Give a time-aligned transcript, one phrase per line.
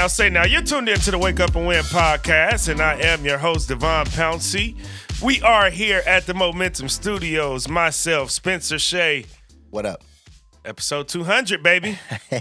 [0.00, 0.46] now, say now.
[0.46, 3.68] You're tuned in to the Wake Up and Win podcast, and I am your host,
[3.68, 4.74] Devon Pouncey.
[5.22, 7.68] We are here at the Momentum Studios.
[7.68, 9.26] Myself, Spencer Shea.
[9.68, 10.02] What up?
[10.64, 11.98] Episode 200, baby.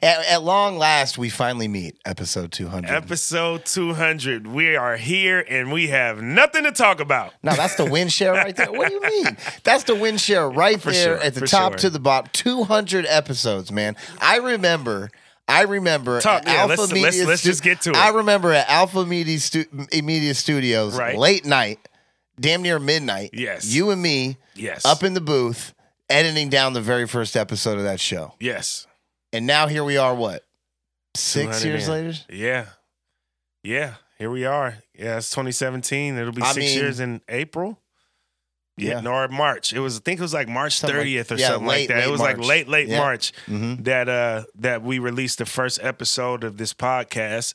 [0.00, 2.88] At, at, long last, we finally meet episode 200.
[2.88, 4.46] Episode 200.
[4.46, 7.34] We are here and we have nothing to talk about.
[7.42, 8.70] Now, that's the win share right there.
[8.70, 9.36] What do you mean?
[9.64, 11.78] That's the win share right for there sure, at the top sure.
[11.78, 12.30] to the bottom.
[12.32, 13.96] 200 episodes, man.
[14.20, 15.10] I remember.
[15.48, 17.04] I remember Talk, yeah, Alpha let's, Media.
[17.04, 17.96] Let's, let's just get to it.
[17.96, 19.66] I remember at Alpha Media, Stu-
[20.02, 21.16] Media Studios, right.
[21.16, 21.80] late night,
[22.38, 23.30] damn near midnight.
[23.32, 23.66] Yes.
[23.66, 25.74] You and me, yes, up in the booth,
[26.10, 28.34] editing down the very first episode of that show.
[28.38, 28.86] Yes.
[29.32, 30.44] And now here we are, what?
[31.14, 32.12] Six years later?
[32.30, 32.66] Yeah.
[33.62, 33.94] Yeah.
[34.18, 34.76] Here we are.
[34.94, 36.16] Yeah, it's 2017.
[36.16, 37.78] It'll be I six mean, years in April.
[38.78, 39.72] Yeah, yeah, or March.
[39.72, 42.06] It was I think it was like March 30th or yeah, something late, like that.
[42.06, 42.38] It was March.
[42.38, 42.98] like late, late yeah.
[42.98, 43.82] March mm-hmm.
[43.82, 47.54] that uh that we released the first episode of this podcast.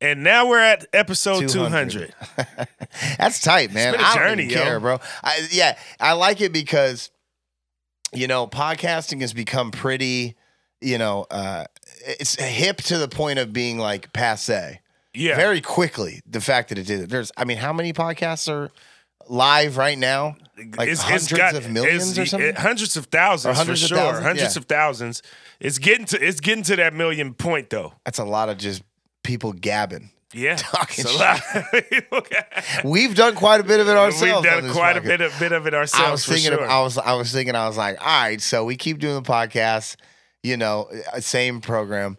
[0.00, 2.14] And now we're at episode 200.
[2.36, 2.68] 200.
[3.18, 3.94] That's tight, man.
[3.94, 5.00] It's been a journey, I don't care, bro.
[5.24, 7.10] I, yeah, I like it because
[8.12, 10.36] you know, podcasting has become pretty
[10.80, 11.64] you know, uh,
[12.06, 14.80] it's hip to the point of being like passe.
[15.14, 15.36] Yeah.
[15.36, 17.08] Very quickly, the fact that it did it.
[17.08, 18.70] There's, I mean, how many podcasts are
[19.30, 20.36] live right now?
[20.76, 22.48] Like it's, hundreds it's got, of millions or something?
[22.48, 23.98] It, hundreds of thousands hundreds for sure.
[23.98, 24.24] Thousands?
[24.24, 24.60] Hundreds yeah.
[24.60, 25.22] of thousands.
[25.60, 27.94] It's getting to it's getting to that million point though.
[28.04, 28.82] That's a lot of just
[29.22, 30.10] people gabbing.
[30.34, 31.06] Yeah, talking
[32.84, 34.44] We've done quite a bit of it ourselves.
[34.44, 36.06] We've done quite a bit of, bit of it ourselves.
[36.06, 36.50] I was thinking.
[36.50, 36.68] Sure.
[36.68, 36.98] I was.
[36.98, 37.54] I was thinking.
[37.54, 38.40] I was like, all right.
[38.40, 39.96] So we keep doing the podcast
[40.42, 42.18] you know, uh, same program.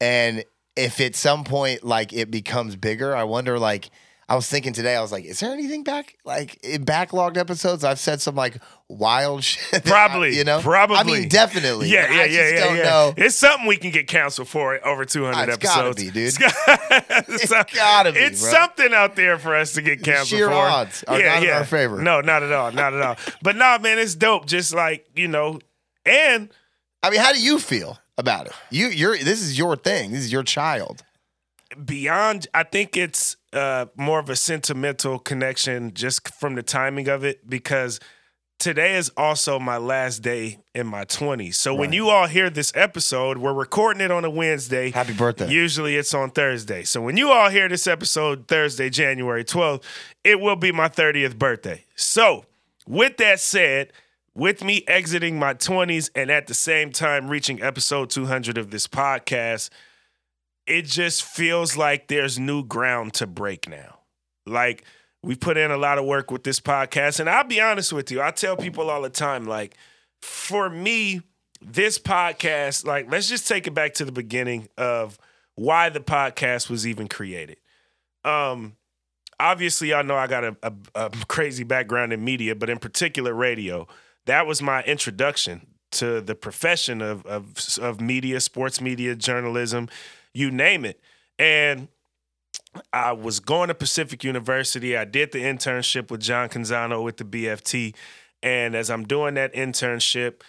[0.00, 0.44] And
[0.76, 3.90] if at some point like it becomes bigger, I wonder like
[4.30, 7.82] I was thinking today, I was like, is there anything back like in backlogged episodes?
[7.82, 9.84] I've said some like wild shit.
[9.84, 10.98] Probably, I, you know, probably.
[10.98, 11.88] I mean, definitely.
[11.88, 12.82] Yeah, yeah, yeah, yeah, Don't yeah.
[12.84, 13.14] Know.
[13.16, 15.76] It's something we can get canceled for over 200 ah, it's episodes.
[15.76, 16.28] Gotta be, dude.
[16.28, 16.54] It's, got,
[17.28, 18.20] it's, it's gotta be.
[18.20, 18.52] It's bro.
[18.52, 20.54] something out there for us to get canceled Sheer for.
[20.54, 21.48] odds are yeah, not yeah.
[21.48, 22.00] in our favor.
[22.00, 23.16] No, not at all, not at all.
[23.42, 24.46] but nah, man, it's dope.
[24.46, 25.58] Just like you know,
[26.06, 26.50] and
[27.02, 27.98] I mean, how do you feel?
[28.20, 28.52] about it.
[28.70, 30.12] You you're this is your thing.
[30.12, 31.02] This is your child.
[31.84, 37.24] Beyond I think it's uh more of a sentimental connection just from the timing of
[37.24, 38.00] it because
[38.60, 41.54] today is also my last day in my 20s.
[41.54, 41.80] So right.
[41.80, 44.90] when you all hear this episode, we're recording it on a Wednesday.
[44.90, 45.50] Happy birthday.
[45.50, 46.84] Usually it's on Thursday.
[46.84, 49.82] So when you all hear this episode Thursday, January 12th,
[50.22, 51.86] it will be my 30th birthday.
[51.96, 52.44] So,
[52.86, 53.92] with that said,
[54.34, 58.86] with me exiting my 20s and at the same time reaching episode 200 of this
[58.86, 59.70] podcast,
[60.70, 63.98] it just feels like there's new ground to break now.
[64.46, 64.84] Like,
[65.22, 67.20] we put in a lot of work with this podcast.
[67.20, 69.76] And I'll be honest with you, I tell people all the time, like,
[70.22, 71.22] for me,
[71.60, 75.18] this podcast, like, let's just take it back to the beginning of
[75.56, 77.58] why the podcast was even created.
[78.24, 78.76] Um,
[79.38, 83.34] obviously, I know I got a, a, a crazy background in media, but in particular,
[83.34, 83.86] radio
[84.26, 89.88] that was my introduction to the profession of, of, of media, sports media, journalism,
[90.34, 91.00] you name it.
[91.38, 91.88] And
[92.92, 94.96] I was going to Pacific University.
[94.96, 97.94] I did the internship with John Canzano with the BFT.
[98.42, 100.42] And as I'm doing that internship,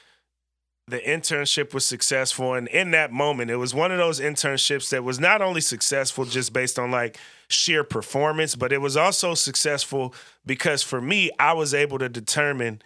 [0.88, 2.54] the internship was successful.
[2.54, 6.26] And in that moment, it was one of those internships that was not only successful
[6.26, 7.18] just based on like
[7.48, 10.14] sheer performance, but it was also successful
[10.46, 12.82] because for me, I was able to determine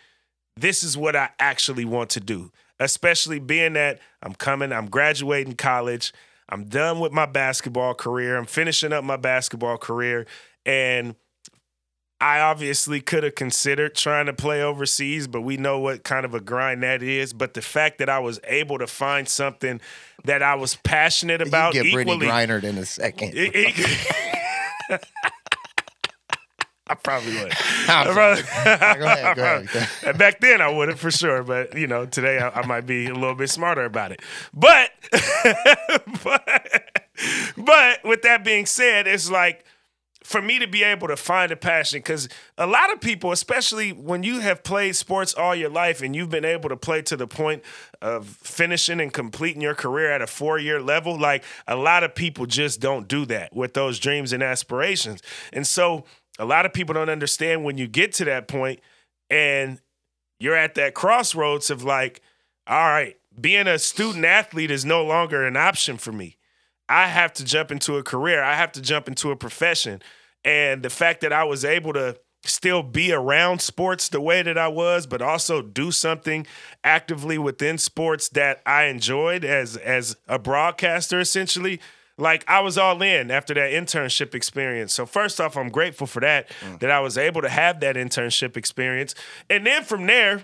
[0.55, 5.55] this is what I actually want to do, especially being that I'm coming, I'm graduating
[5.55, 6.13] college,
[6.49, 10.25] I'm done with my basketball career, I'm finishing up my basketball career,
[10.65, 11.15] and
[12.21, 16.33] I obviously could have considered trying to play overseas, but we know what kind of
[16.33, 17.33] a grind that is.
[17.33, 19.81] But the fact that I was able to find something
[20.23, 23.33] that I was passionate about, you get equally, Brittney Griner in a second.
[23.35, 25.07] It, it,
[26.87, 27.51] I probably would.
[27.87, 30.17] I probably, go ahead, go ahead.
[30.17, 33.07] Back then, I would have for sure, but you know, today I, I, might be
[33.07, 34.21] a little bit smarter about it.
[34.53, 34.91] But,
[36.23, 37.01] but,
[37.57, 39.65] but with that being said, it's like
[40.23, 43.91] for me to be able to find a passion, because a lot of people, especially
[43.91, 47.17] when you have played sports all your life and you've been able to play to
[47.17, 47.63] the point
[48.01, 52.13] of finishing and completing your career at a four year level, like a lot of
[52.13, 56.05] people just don't do that with those dreams and aspirations, and so
[56.37, 58.79] a lot of people don't understand when you get to that point
[59.29, 59.79] and
[60.39, 62.21] you're at that crossroads of like,
[62.67, 66.37] all right, being a student athlete is no longer an option for me.
[66.87, 70.01] I have to jump into a career, I have to jump into a profession.
[70.43, 74.57] And the fact that I was able to still be around sports the way that
[74.57, 76.45] I was, but also do something
[76.83, 81.79] actively within sports that I enjoyed as as a broadcaster essentially
[82.17, 84.93] like I was all in after that internship experience.
[84.93, 86.79] So first off, I'm grateful for that mm.
[86.79, 89.15] that I was able to have that internship experience.
[89.49, 90.43] And then from there,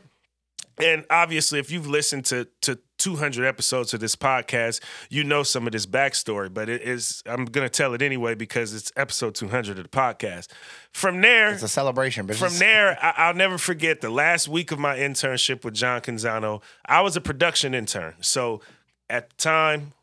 [0.77, 5.65] and obviously if you've listened to to 200 episodes of this podcast, you know some
[5.65, 9.33] of this backstory, but it is I'm going to tell it anyway because it's episode
[9.35, 10.49] 200 of the podcast.
[10.91, 14.71] From there, It's a celebration, but from there, I, I'll never forget the last week
[14.71, 16.61] of my internship with John Canzano.
[16.85, 18.15] I was a production intern.
[18.19, 18.61] So
[19.09, 19.93] at the time,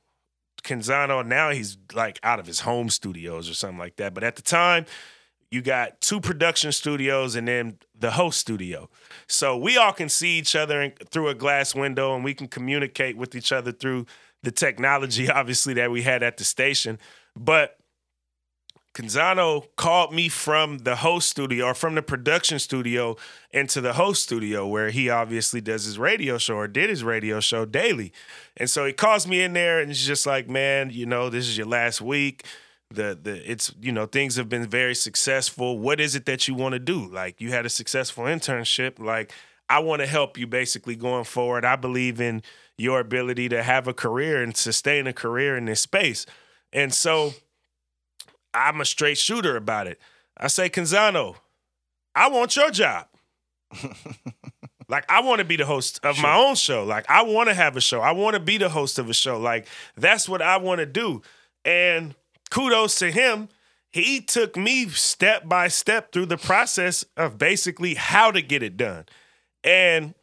[0.62, 4.14] Canzano, now he's like out of his home studios or something like that.
[4.14, 4.86] But at the time,
[5.50, 8.90] you got two production studios and then the host studio.
[9.26, 12.48] So we all can see each other in- through a glass window and we can
[12.48, 14.06] communicate with each other through
[14.42, 16.98] the technology, obviously, that we had at the station.
[17.34, 17.77] But
[18.98, 23.16] Canzano called me from the host studio or from the production studio
[23.52, 27.38] into the host studio where he obviously does his radio show or did his radio
[27.38, 28.12] show daily.
[28.56, 31.46] And so he calls me in there and he's just like, man, you know, this
[31.46, 32.44] is your last week.
[32.90, 35.78] The the it's you know, things have been very successful.
[35.78, 37.06] What is it that you want to do?
[37.06, 38.98] Like you had a successful internship.
[38.98, 39.32] Like
[39.70, 41.64] I want to help you basically going forward.
[41.64, 42.42] I believe in
[42.76, 46.26] your ability to have a career and sustain a career in this space.
[46.72, 47.34] And so
[48.54, 50.00] I'm a straight shooter about it.
[50.36, 51.36] I say, Canzano,
[52.14, 53.06] I want your job.
[54.88, 56.84] like, I want to be the host of my own show.
[56.84, 58.00] Like, I want to have a show.
[58.00, 59.38] I want to be the host of a show.
[59.38, 59.66] Like,
[59.96, 61.22] that's what I want to do.
[61.64, 62.14] And
[62.50, 63.48] kudos to him.
[63.90, 68.76] He took me step by step through the process of basically how to get it
[68.76, 69.06] done.
[69.64, 70.14] And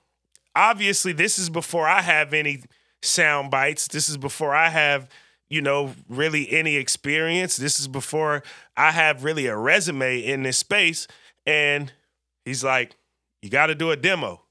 [0.55, 2.63] obviously, this is before I have any
[3.01, 3.87] sound bites.
[3.87, 5.09] This is before I have,
[5.49, 7.57] you know, really any experience.
[7.57, 8.43] This is before
[8.75, 11.07] I have really a resume in this space.
[11.45, 11.91] And
[12.43, 12.95] he's like,
[13.41, 14.41] you got to do a demo.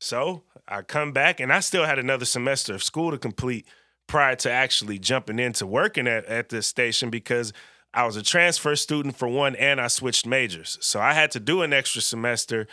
[0.00, 3.66] So I come back and I still had another semester of school to complete
[4.06, 7.52] prior to actually jumping into working at, at the station because
[7.94, 10.78] I was a transfer student for one and I switched majors.
[10.80, 12.66] So I had to do an extra semester,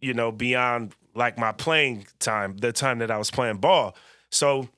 [0.00, 3.94] you know, beyond like my playing time, the time that I was playing ball.
[4.30, 4.68] So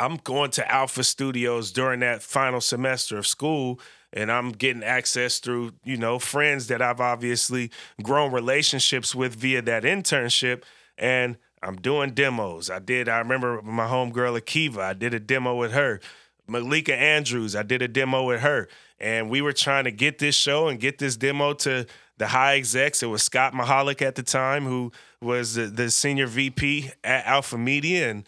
[0.00, 3.78] I'm going to Alpha Studios during that final semester of school
[4.14, 7.70] and I'm getting access through, you know, friends that I've obviously
[8.02, 10.62] grown relationships with via that internship
[10.96, 12.70] and I'm doing demos.
[12.70, 16.00] I did I remember my homegirl Akiva, I did a demo with her.
[16.48, 18.68] Malika Andrews, I did a demo with her.
[18.98, 21.86] And we were trying to get this show and get this demo to
[22.16, 23.02] the high execs.
[23.02, 27.56] It was Scott Mahalick at the time, who was the, the senior VP at Alpha
[27.56, 28.10] Media.
[28.10, 28.24] And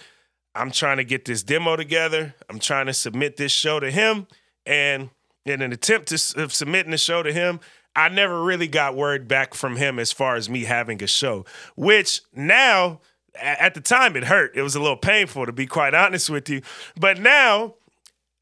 [0.54, 2.34] I'm trying to get this demo together.
[2.48, 4.26] I'm trying to submit this show to him.
[4.66, 5.10] And
[5.44, 7.60] in an attempt to of submitting the show to him,
[7.94, 11.44] I never really got word back from him as far as me having a show,
[11.76, 13.00] which now,
[13.38, 14.56] at the time, it hurt.
[14.56, 16.62] It was a little painful, to be quite honest with you.
[16.98, 17.74] But now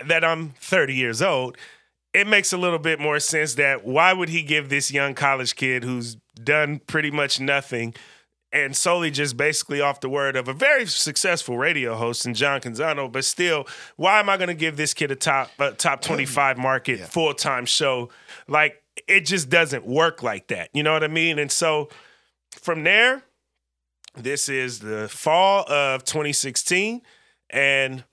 [0.04, 1.56] that I'm 30 years old,
[2.12, 5.56] it makes a little bit more sense that why would he give this young college
[5.56, 7.94] kid who's done pretty much nothing
[8.52, 12.60] and solely just basically off the word of a very successful radio host in John
[12.60, 13.66] Canzano, but still,
[13.96, 17.66] why am I going to give this kid a top a top 25 market full-time
[17.66, 18.08] show?
[18.48, 20.70] Like it just doesn't work like that.
[20.72, 21.38] You know what I mean?
[21.38, 21.88] And so
[22.50, 23.22] from there,
[24.16, 27.02] this is the fall of 2016
[27.50, 28.04] and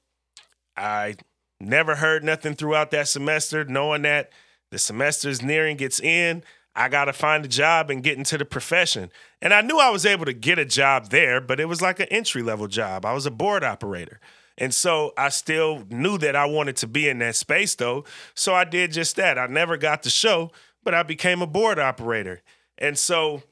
[0.75, 1.15] I
[1.59, 4.31] never heard nothing throughout that semester, knowing that
[4.69, 6.43] the semester is nearing its end.
[6.77, 9.09] I got to find a job and get into the profession.
[9.41, 11.99] And I knew I was able to get a job there, but it was like
[11.99, 13.03] an entry level job.
[13.03, 14.19] I was a board operator.
[14.59, 18.05] And so I still knew that I wanted to be in that space though.
[18.35, 19.37] So I did just that.
[19.37, 20.51] I never got the show,
[20.83, 22.41] but I became a board operator.
[22.77, 23.43] And so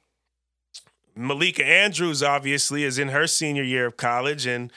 [1.15, 4.71] Malika Andrews obviously is in her senior year of college and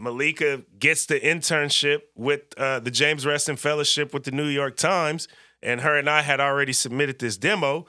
[0.00, 5.28] Malika gets the internship with uh, the James Reston Fellowship with the New York Times,
[5.64, 7.86] and her and I had already submitted this demo.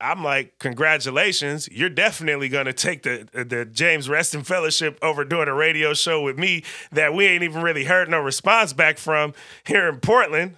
[0.00, 1.68] I'm like, congratulations!
[1.70, 6.36] You're definitely gonna take the the James Reston Fellowship over doing a radio show with
[6.36, 9.32] me that we ain't even really heard no response back from
[9.64, 10.56] here in Portland.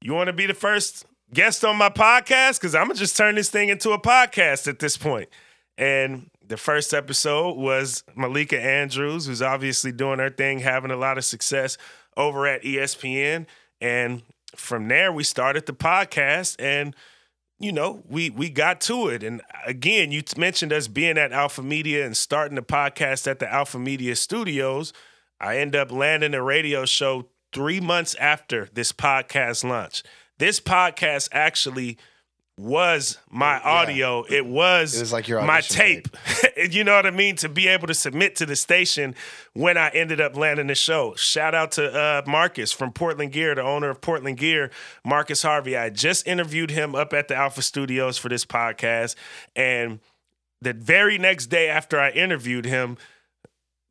[0.00, 2.60] You want to be the first guest on my podcast?
[2.60, 5.28] Because I'm gonna just turn this thing into a podcast at this point.
[5.76, 11.18] And the first episode was Malika Andrews, who's obviously doing her thing, having a lot
[11.18, 11.78] of success
[12.16, 13.46] over at ESPN.
[13.80, 14.22] And
[14.56, 16.94] from there, we started the podcast, and
[17.58, 19.22] you know, we we got to it.
[19.22, 23.52] And again, you mentioned us being at Alpha Media and starting the podcast at the
[23.52, 24.92] Alpha Media Studios.
[25.40, 30.02] I end up landing a radio show three months after this podcast launch
[30.38, 31.98] This podcast actually
[32.62, 34.24] was my audio.
[34.28, 36.08] It was, It was like your my tape.
[36.70, 37.36] you know what I mean?
[37.36, 39.14] To be able to submit to the station
[39.52, 41.14] when I ended up landing the show.
[41.16, 44.70] Shout out to uh, Marcus from Portland Gear, the owner of Portland Gear,
[45.04, 45.76] Marcus Harvey.
[45.76, 49.16] I just interviewed him up at the Alpha Studios for this podcast.
[49.56, 50.00] And
[50.60, 52.96] the very next day after I interviewed him,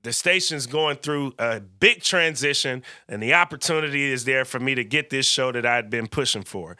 [0.03, 4.83] the station's going through a big transition, and the opportunity is there for me to
[4.83, 6.77] get this show that I'd been pushing for.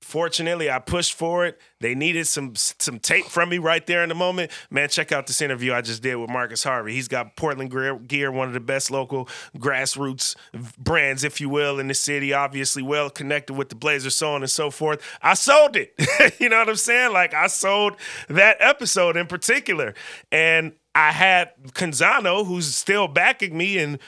[0.00, 1.60] Fortunately, I pushed for it.
[1.80, 4.52] They needed some some tape from me right there in the moment.
[4.70, 6.94] Man, check out this interview I just did with Marcus Harvey.
[6.94, 7.70] He's got Portland
[8.08, 10.36] Gear, one of the best local grassroots
[10.78, 12.32] brands, if you will, in the city.
[12.32, 15.02] Obviously, well connected with the Blazers, so on and so forth.
[15.20, 15.92] I sold it.
[16.38, 17.12] you know what I'm saying?
[17.12, 17.96] Like I sold
[18.28, 19.94] that episode in particular,
[20.30, 23.98] and I had Canzano, who's still backing me and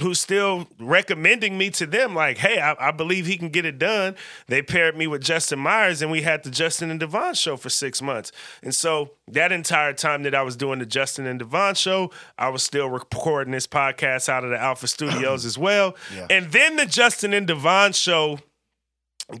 [0.00, 3.78] who's still recommending me to them, like, hey, I, I, believe he can get it
[3.78, 4.14] done.
[4.46, 7.68] They paired me with Justin Myers, and we had the Justin and Devon show for
[7.68, 8.30] six months.
[8.62, 12.50] And so that entire time that I was doing the Justin and Devon show, I
[12.50, 15.96] was still recording this podcast out of the Alpha Studios as well.
[16.14, 16.26] Yeah.
[16.30, 18.38] And then the Justin and Devon show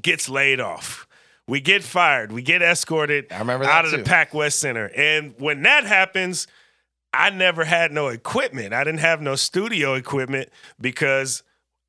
[0.02, 1.06] gets laid off.
[1.46, 2.32] We get fired.
[2.32, 3.98] We get escorted I remember out of too.
[3.98, 4.90] the Pac West Center.
[4.94, 6.46] And when that happens–
[7.12, 8.72] I never had no equipment.
[8.74, 10.50] I didn't have no studio equipment
[10.80, 11.42] because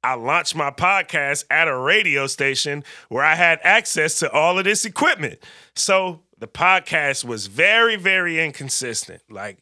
[0.03, 4.63] I launched my podcast at a radio station where I had access to all of
[4.63, 5.39] this equipment.
[5.75, 9.21] So the podcast was very, very inconsistent.
[9.29, 9.59] Like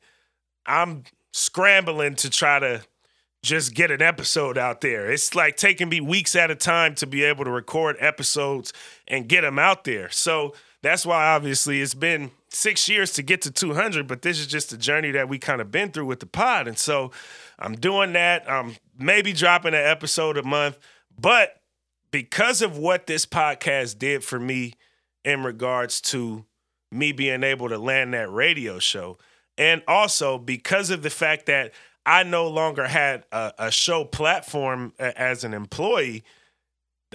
[0.65, 2.81] I'm scrambling to try to
[3.43, 5.11] just get an episode out there.
[5.11, 8.73] It's like taking me weeks at a time to be able to record episodes
[9.07, 10.09] and get them out there.
[10.09, 14.47] So that's why obviously it's been six years to get to 200, but this is
[14.47, 16.67] just a journey that we kind of been through with the pod.
[16.67, 17.11] And so
[17.59, 18.49] I'm doing that.
[18.49, 20.77] I'm maybe dropping an episode a month,
[21.19, 21.61] but
[22.11, 24.73] because of what this podcast did for me
[25.25, 26.45] in regards to
[26.91, 29.17] me being able to land that radio show,
[29.57, 31.73] and also because of the fact that
[32.05, 36.23] I no longer had a, a show platform as an employee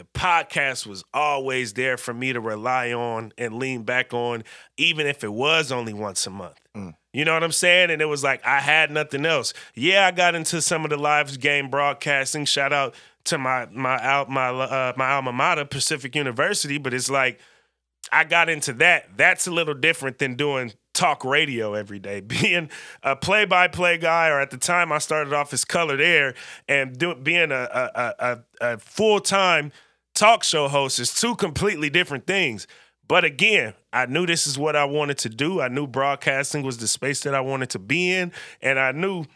[0.02, 4.42] the podcast was always there for me to rely on and lean back on,
[4.76, 6.60] even if it was only once a month.
[6.76, 6.94] Mm.
[7.12, 7.90] You know what I'm saying?
[7.90, 9.54] And it was like I had nothing else.
[9.76, 12.46] Yeah, I got into some of the live game broadcasting.
[12.46, 16.78] Shout out to my my my uh, my alma mater, Pacific University.
[16.78, 17.38] But it's like
[18.10, 19.16] I got into that.
[19.16, 22.20] That's a little different than doing talk radio every day.
[22.26, 22.70] Being
[23.04, 26.34] a play-by-play guy, or at the time I started off as colored air,
[26.66, 27.54] and do, being a,
[27.94, 29.70] a, a, a full-time
[30.14, 32.66] talk show host is two completely different things.
[33.08, 35.60] But again, I knew this is what I wanted to do.
[35.60, 39.26] I knew broadcasting was the space that I wanted to be in, and I knew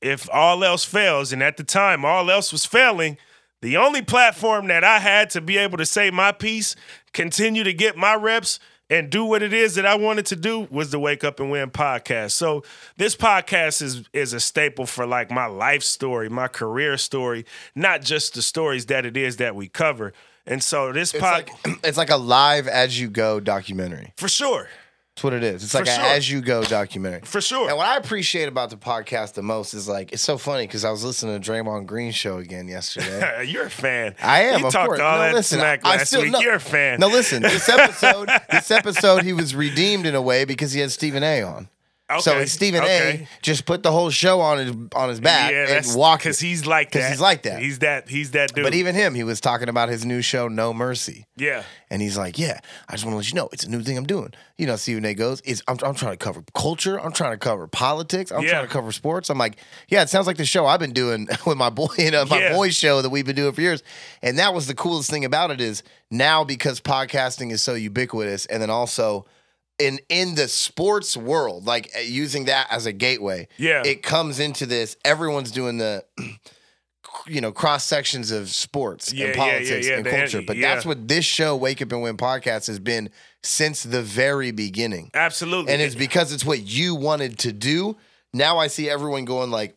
[0.00, 3.16] if all else fails, and at the time all else was failing,
[3.62, 6.74] the only platform that I had to be able to say my piece,
[7.12, 8.58] continue to get my reps,
[8.92, 11.50] and do what it is that I wanted to do was the Wake Up and
[11.50, 12.32] Win podcast.
[12.32, 12.62] So
[12.98, 18.02] this podcast is is a staple for like my life story, my career story, not
[18.02, 20.12] just the stories that it is that we cover.
[20.46, 21.22] And so this podcast,
[21.64, 24.12] like, it's like a live as you go documentary.
[24.18, 24.68] For sure.
[25.14, 25.62] That's what it is.
[25.62, 27.20] It's like an as you go documentary.
[27.24, 27.68] For sure.
[27.68, 30.86] And what I appreciate about the podcast the most is like it's so funny because
[30.86, 33.44] I was listening to Draymond Green show again yesterday.
[33.46, 34.14] You're a fan.
[34.22, 34.60] I am.
[34.60, 35.00] You of talked course.
[35.00, 36.32] all no, that listen, smack I last still, week.
[36.32, 36.98] No, You're a fan.
[36.98, 37.42] No, listen.
[37.42, 41.42] This episode, this episode, he was redeemed in a way because he had Stephen A.
[41.42, 41.68] on.
[42.14, 42.20] Okay.
[42.22, 43.26] So Stephen okay.
[43.30, 43.42] A.
[43.42, 46.66] just put the whole show on his on his back yeah, and walked because he's
[46.66, 46.98] like that.
[46.98, 47.60] Because he's like that.
[47.60, 48.08] He's that.
[48.08, 48.64] He's that dude.
[48.64, 51.26] But even him, he was talking about his new show, Know Mercy.
[51.36, 51.62] Yeah.
[51.90, 53.98] And he's like, "Yeah, I just want to let you know, it's a new thing
[53.98, 55.12] I'm doing." You know, Stephen A.
[55.14, 56.98] goes, "Is I'm, I'm trying to cover culture.
[56.98, 58.30] I'm trying to cover politics.
[58.32, 58.50] I'm Yeah.
[58.52, 59.56] trying to cover sports." I'm like,
[59.88, 62.38] "Yeah, it sounds like the show I've been doing with my boy, you know, my
[62.38, 62.52] Yeah.
[62.54, 63.82] boys show that we've been doing for years."
[64.22, 68.46] And that was the coolest thing about it is now because podcasting is so ubiquitous,
[68.46, 69.26] and then also
[69.82, 73.48] in in the sports world, like uh, using that as a gateway.
[73.58, 73.82] Yeah.
[73.84, 74.96] it comes into this.
[75.04, 76.04] Everyone's doing the.
[77.26, 80.56] You know, cross sections of sports Yeah, and yeah, yeah, politics yeah, and culture, but
[80.58, 83.10] that's what this show, Wake Up and Win podcast, has been
[83.42, 85.10] since the very beginning.
[85.12, 85.72] Absolutely.
[85.72, 87.98] And it's because it's what you wanted to do.
[88.32, 89.76] Now I see everyone going like,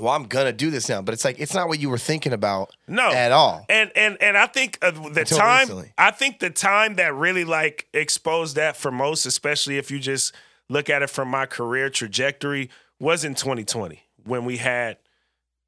[0.00, 2.32] "Well, I'm gonna do this now," but it's like it's not what you were thinking
[2.32, 3.64] about no at all.
[3.68, 5.92] And and and I think uh, the Until time recently.
[5.98, 10.34] I think the time that really like exposed that for most, especially if you just
[10.68, 14.98] look at it from my career trajectory, was in 2020 when we had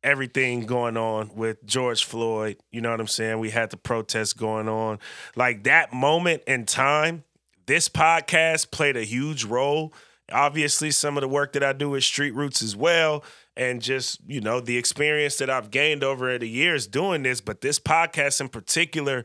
[0.02, 2.56] everything going on with George Floyd.
[2.70, 3.38] You know what I'm saying?
[3.38, 4.98] We had the protests going on.
[5.36, 7.24] Like that moment in time,
[7.66, 9.92] this podcast played a huge role.
[10.30, 13.22] Obviously, some of the work that I do with Street Roots as well,
[13.56, 17.40] and just, you know, the experience that I've gained over the years doing this.
[17.40, 19.24] But this podcast in particular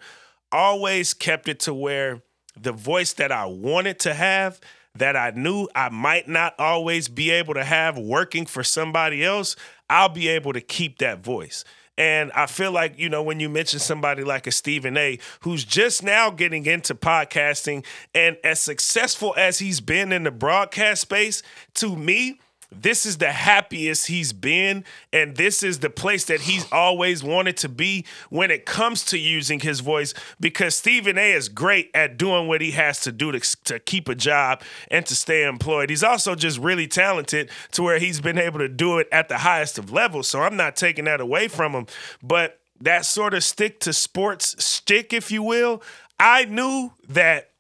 [0.52, 2.22] always kept it to where
[2.60, 4.60] the voice that I wanted to have
[4.96, 9.56] that I knew I might not always be able to have working for somebody else,
[9.90, 11.64] I'll be able to keep that voice.
[12.00, 15.64] And I feel like, you know, when you mention somebody like a Stephen A, who's
[15.64, 21.42] just now getting into podcasting and as successful as he's been in the broadcast space,
[21.76, 22.40] to me,
[22.72, 24.84] this is the happiest he's been
[25.14, 29.18] and this is the place that he's always wanted to be when it comes to
[29.18, 33.32] using his voice because Stephen A is great at doing what he has to do
[33.32, 35.90] to, to keep a job and to stay employed.
[35.90, 39.40] He's also just really talented to where he's been able to do it at the
[39.40, 40.28] highest of levels.
[40.28, 41.88] So I'm not taking that away from him,
[42.22, 45.82] but that sort of stick to sports stick if you will,
[46.20, 47.52] I knew that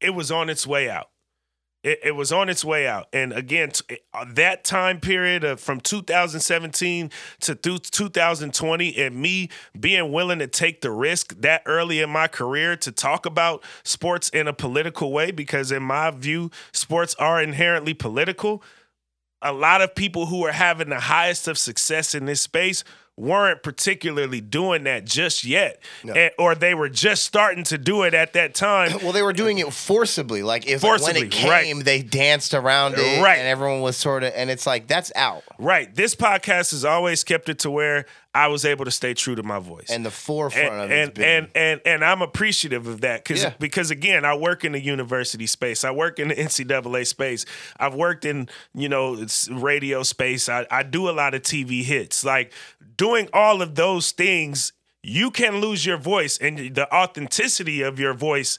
[0.00, 1.08] it was on its way out
[1.84, 3.08] it, it, was on its way out.
[3.12, 7.10] And again, t- uh, that time period of from 2017
[7.40, 12.26] to through 2020, and me being willing to take the risk that early in my
[12.26, 17.40] career to talk about sports in a political way, because in my view, sports are
[17.40, 18.62] inherently political.
[19.42, 22.82] A lot of people who are having the highest of success in this space
[23.16, 26.12] weren't particularly doing that just yet, no.
[26.14, 28.92] and, or they were just starting to do it at that time.
[29.02, 30.42] Well, they were doing it forcibly.
[30.42, 31.84] Like if forcibly, when it came, right.
[31.84, 33.38] they danced around it, right.
[33.38, 35.44] and everyone was sort of, and it's like that's out.
[35.58, 35.94] Right.
[35.94, 39.42] This podcast has always kept it to where I was able to stay true to
[39.42, 41.18] my voice and the forefront and, of it.
[41.18, 43.54] And, and and and I'm appreciative of that because yeah.
[43.58, 45.84] because again, I work in the university space.
[45.84, 47.46] I work in the NCAA space.
[47.78, 50.48] I've worked in you know radio space.
[50.48, 52.24] I, I do a lot of TV hits.
[52.24, 52.52] Like
[52.96, 54.72] doing all of those things,
[55.02, 58.58] you can lose your voice and the authenticity of your voice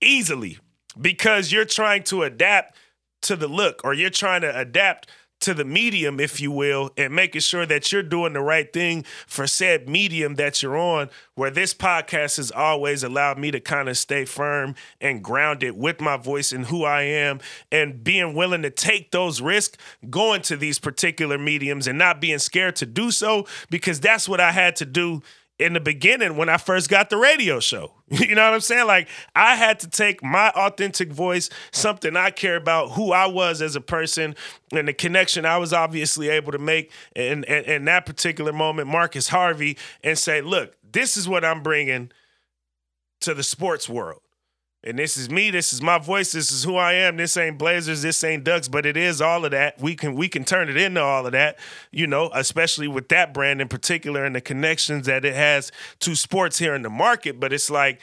[0.00, 0.58] easily
[1.00, 2.76] because you're trying to adapt
[3.22, 5.08] to the look or you're trying to adapt
[5.42, 9.04] to the medium, if you will, and making sure that you're doing the right thing
[9.26, 11.10] for said medium that you're on.
[11.34, 16.00] Where this podcast has always allowed me to kind of stay firm and grounded with
[16.00, 19.78] my voice and who I am, and being willing to take those risks
[20.10, 24.40] going to these particular mediums and not being scared to do so because that's what
[24.40, 25.22] I had to do
[25.62, 27.92] in the beginning when I first got the radio show.
[28.12, 28.86] You know what I'm saying?
[28.86, 33.62] Like I had to take my authentic voice, something I care about, who I was
[33.62, 34.34] as a person,
[34.70, 38.88] and the connection I was obviously able to make in, in, in that particular moment,
[38.88, 42.10] Marcus Harvey, and say, look, this is what I'm bringing
[43.20, 44.21] to the sports world
[44.84, 47.16] and this is me this is my voice this is who i am.
[47.16, 49.80] This ain't blazers this ain't ducks but it is all of that.
[49.80, 51.58] We can we can turn it into all of that
[51.90, 56.14] you know especially with that brand in particular and the connections that it has to
[56.14, 57.38] sports here in the market.
[57.40, 58.00] But it's like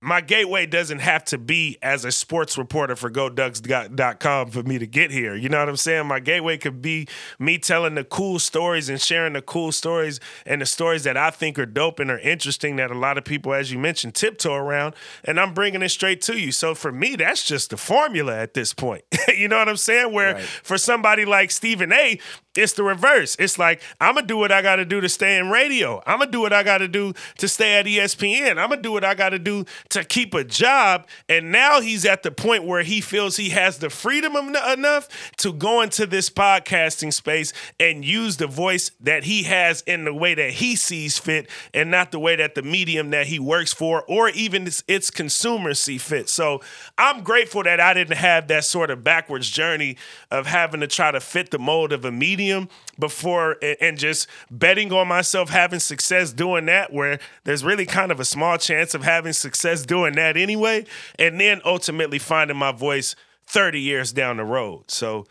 [0.00, 4.86] my gateway doesn't have to be as a sports reporter for GoDucks.com for me to
[4.86, 5.34] get here.
[5.34, 6.06] You know what I'm saying?
[6.06, 7.08] My gateway could be
[7.40, 11.30] me telling the cool stories and sharing the cool stories and the stories that I
[11.30, 14.54] think are dope and are interesting that a lot of people, as you mentioned, tiptoe
[14.54, 14.94] around.
[15.24, 16.52] And I'm bringing it straight to you.
[16.52, 19.02] So for me, that's just the formula at this point.
[19.28, 20.12] you know what I'm saying?
[20.12, 20.42] Where right.
[20.44, 22.20] for somebody like Stephen A.,
[22.58, 23.36] it's the reverse.
[23.38, 26.02] It's like, I'm going to do what I got to do to stay in radio.
[26.06, 28.58] I'm going to do what I got to do to stay at ESPN.
[28.58, 31.06] I'm going to do what I got to do to keep a job.
[31.28, 35.52] And now he's at the point where he feels he has the freedom enough to
[35.52, 40.34] go into this podcasting space and use the voice that he has in the way
[40.34, 44.02] that he sees fit and not the way that the medium that he works for
[44.08, 46.28] or even its, its consumers see fit.
[46.28, 46.60] So
[46.96, 49.96] I'm grateful that I didn't have that sort of backwards journey
[50.30, 54.26] of having to try to fit the mold of a medium medium before and just
[54.50, 58.94] betting on myself having success doing that where there's really kind of a small chance
[58.94, 60.84] of having success doing that anyway
[61.18, 63.14] and then ultimately finding my voice
[63.46, 64.90] 30 years down the road.
[64.90, 65.26] So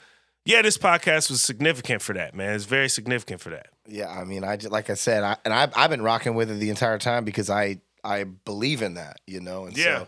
[0.45, 2.55] yeah this podcast was significant for that man.
[2.55, 3.67] It's very significant for that.
[3.89, 6.51] Yeah i mean i just, like i said I, and I've, I've been rocking with
[6.51, 9.99] it the entire time because i i believe in that you know and yeah.
[9.99, 10.07] so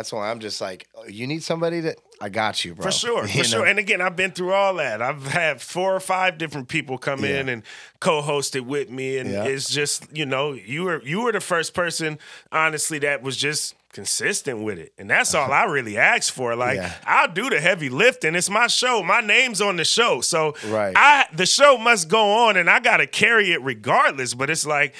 [0.00, 2.84] that's why I'm just like, oh, you need somebody that I got you, bro.
[2.84, 3.66] For sure, for sure.
[3.66, 5.02] And again, I've been through all that.
[5.02, 7.40] I've had four or five different people come yeah.
[7.40, 7.62] in and
[8.00, 9.44] co-host it with me, and yeah.
[9.44, 12.18] it's just you know, you were you were the first person,
[12.50, 14.94] honestly, that was just consistent with it.
[14.96, 15.52] And that's all uh-huh.
[15.52, 16.56] I really asked for.
[16.56, 16.94] Like yeah.
[17.04, 18.34] I'll do the heavy lifting.
[18.34, 19.02] It's my show.
[19.02, 20.22] My name's on the show.
[20.22, 20.94] So right.
[20.96, 24.32] I the show must go on and I gotta carry it regardless.
[24.32, 24.94] But it's like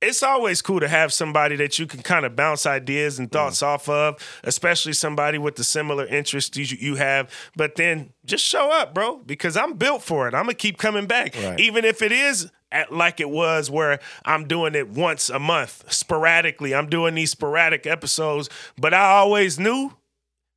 [0.00, 3.60] it's always cool to have somebody that you can kind of bounce ideas and thoughts
[3.60, 3.66] mm.
[3.66, 7.30] off of, especially somebody with the similar interests you, you have.
[7.56, 10.34] But then just show up, bro, because I'm built for it.
[10.34, 11.58] I'm gonna keep coming back, right.
[11.58, 15.90] even if it is at, like it was where I'm doing it once a month,
[15.92, 16.74] sporadically.
[16.74, 19.92] I'm doing these sporadic episodes, but I always knew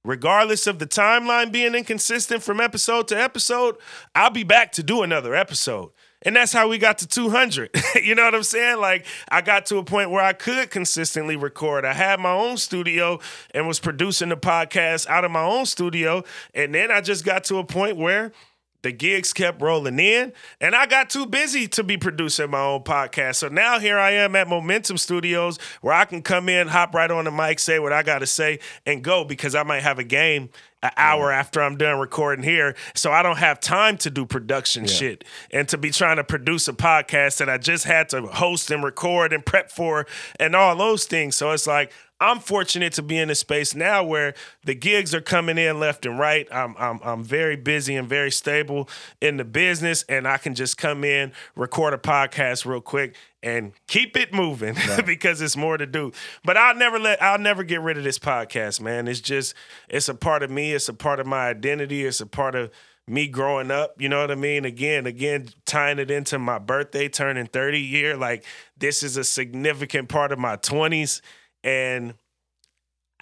[0.03, 3.77] regardless of the timeline being inconsistent from episode to episode,
[4.15, 5.91] I'll be back to do another episode.
[6.23, 7.69] And that's how we got to 200.
[8.03, 8.79] you know what I'm saying?
[8.79, 11.85] Like, I got to a point where I could consistently record.
[11.85, 13.19] I had my own studio
[13.53, 16.23] and was producing the podcast out of my own studio.
[16.53, 18.33] And then I just got to a point where
[18.81, 22.83] the gigs kept rolling in, and I got too busy to be producing my own
[22.83, 23.35] podcast.
[23.35, 27.11] So now here I am at Momentum Studios where I can come in, hop right
[27.11, 29.99] on the mic, say what I got to say, and go because I might have
[29.99, 30.49] a game
[30.81, 32.75] an hour after I'm done recording here.
[32.95, 34.93] So I don't have time to do production Yeah.
[34.93, 38.71] shit and to be trying to produce a podcast that I just had to host
[38.71, 40.05] and record and prep for
[40.39, 41.35] and all those things.
[41.35, 45.21] So it's like I'm fortunate to be in a space now where the gigs are
[45.21, 46.47] coming in left and right.
[46.51, 48.89] I'm I'm I'm very busy and very stable
[49.21, 53.71] in the business and I can just come in, record a podcast real quick and
[53.87, 56.11] keep it moving because it's more to do.
[56.43, 59.07] But I'll never let I'll never get rid of this podcast, man.
[59.07, 59.53] It's just
[59.87, 62.71] it's a part of me, it's a part of my identity, it's a part of
[63.09, 64.65] me growing up, you know what I mean?
[64.65, 68.45] Again, again, tying it into my birthday, turning 30 year, like
[68.77, 71.21] this is a significant part of my 20s,
[71.63, 72.13] and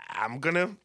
[0.09, 0.75] I'm gonna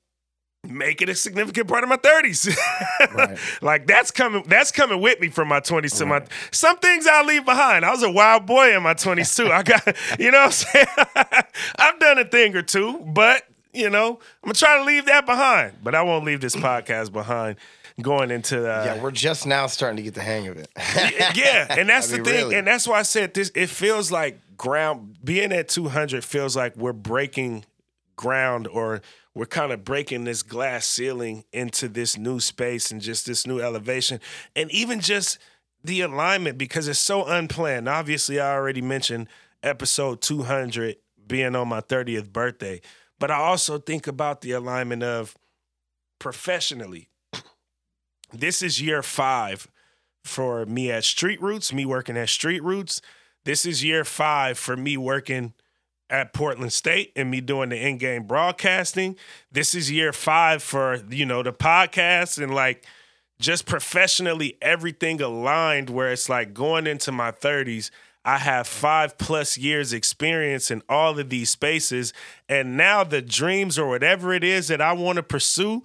[0.64, 2.56] make it a significant part of my 30s.
[3.14, 3.36] Right.
[3.60, 7.24] like that's coming that's coming with me from my 20s to my some things I'll
[7.26, 7.84] leave behind.
[7.84, 9.50] I was a wild boy in my 20s too.
[9.50, 9.84] I got
[10.20, 10.86] you know what I'm saying?
[11.78, 13.42] I've done a thing or two, but
[13.74, 15.72] you know, I'm gonna try to leave that behind.
[15.82, 17.56] But I won't leave this podcast behind
[18.00, 20.68] going into uh, Yeah, we're just now starting to get the hang of it.
[21.34, 22.56] yeah, and that's I the thing, really.
[22.56, 23.50] and that's why I said this.
[23.54, 27.64] It feels like ground being at 200 feels like we're breaking
[28.14, 29.02] ground, or
[29.34, 33.58] we're kind of breaking this glass ceiling into this new space and just this new
[33.58, 34.20] elevation,
[34.54, 35.36] and even just
[35.82, 37.88] the alignment because it's so unplanned.
[37.88, 39.26] Obviously, I already mentioned
[39.64, 40.94] episode 200
[41.26, 42.80] being on my 30th birthday,
[43.18, 45.34] but I also think about the alignment of
[46.20, 47.08] professionally.
[48.32, 49.66] This is year five
[50.22, 53.02] for me at Street Roots, me working at Street Roots.
[53.44, 55.54] This is year five for me working
[56.08, 59.16] at Portland State and me doing the in-game broadcasting.
[59.50, 62.84] This is year five for, you know, the podcast and like
[63.42, 67.90] just professionally everything aligned where it's like going into my 30s
[68.24, 72.12] i have five plus years experience in all of these spaces
[72.48, 75.82] and now the dreams or whatever it is that i want to pursue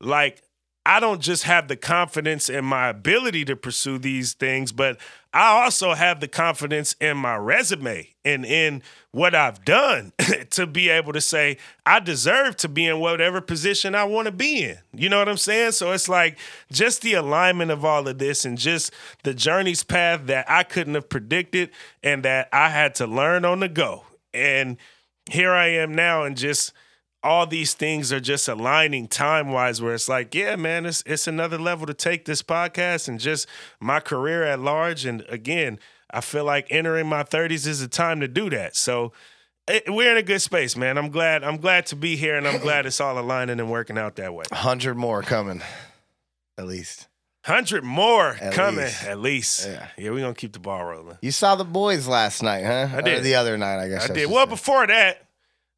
[0.00, 0.42] like
[0.86, 4.98] I don't just have the confidence in my ability to pursue these things, but
[5.32, 10.12] I also have the confidence in my resume and in what I've done
[10.50, 14.32] to be able to say, I deserve to be in whatever position I want to
[14.32, 14.78] be in.
[14.94, 15.72] You know what I'm saying?
[15.72, 16.38] So it's like
[16.72, 20.94] just the alignment of all of this and just the journey's path that I couldn't
[20.94, 21.70] have predicted
[22.02, 24.04] and that I had to learn on the go.
[24.32, 24.78] And
[25.30, 26.72] here I am now and just
[27.22, 31.26] all these things are just aligning time wise where it's like, yeah, man, it's it's
[31.26, 33.46] another level to take this podcast and just
[33.80, 35.04] my career at large.
[35.04, 35.78] And again,
[36.10, 38.74] I feel like entering my 30s is the time to do that.
[38.76, 39.12] So
[39.68, 40.96] it, we're in a good space, man.
[40.96, 43.98] I'm glad I'm glad to be here and I'm glad it's all aligning and working
[43.98, 44.44] out that way.
[44.50, 45.60] 100 more coming,
[46.56, 47.06] at least.
[47.46, 49.04] 100 more At coming least.
[49.04, 49.66] at least.
[49.66, 49.88] Yeah.
[49.96, 51.16] Yeah, we're going to keep the ball rolling.
[51.22, 52.88] You saw the boys last night, huh?
[52.92, 53.22] I Or did.
[53.22, 54.04] the other night, I guess.
[54.04, 54.30] I should did.
[54.30, 54.50] Well, say.
[54.50, 55.26] before that,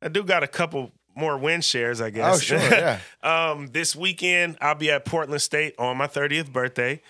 [0.01, 2.37] I do got a couple more win shares, I guess.
[2.37, 2.99] Oh, sure, yeah.
[3.23, 7.01] um, this weekend, I'll be at Portland State on my 30th birthday.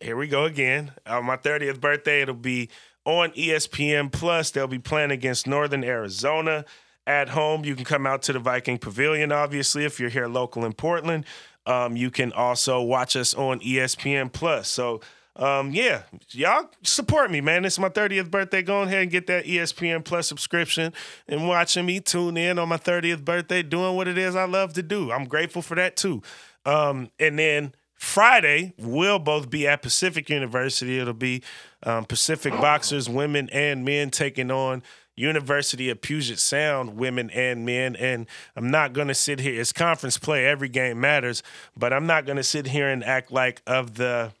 [0.00, 0.92] Here we go again.
[1.06, 2.68] On my 30th birthday, it'll be
[3.04, 4.50] on ESPN Plus.
[4.50, 6.64] They'll be playing against Northern Arizona
[7.06, 7.64] at home.
[7.64, 11.24] You can come out to the Viking Pavilion, obviously, if you're here local in Portland.
[11.66, 14.68] Um, you can also watch us on ESPN Plus.
[14.68, 15.00] So,
[15.36, 17.64] um, yeah, y'all support me, man.
[17.64, 18.62] It's my 30th birthday.
[18.62, 20.92] Go ahead and get that ESPN Plus subscription
[21.26, 24.74] and watching me tune in on my 30th birthday, doing what it is I love
[24.74, 25.10] to do.
[25.10, 26.22] I'm grateful for that too.
[26.64, 30.98] Um, and then Friday, we'll both be at Pacific University.
[30.98, 31.42] It'll be
[31.82, 34.82] um, Pacific boxers, women and men, taking on
[35.16, 37.96] University of Puget Sound, women and men.
[37.96, 39.60] And I'm not going to sit here.
[39.60, 40.46] It's conference play.
[40.46, 41.42] Every game matters.
[41.76, 44.32] But I'm not going to sit here and act like of the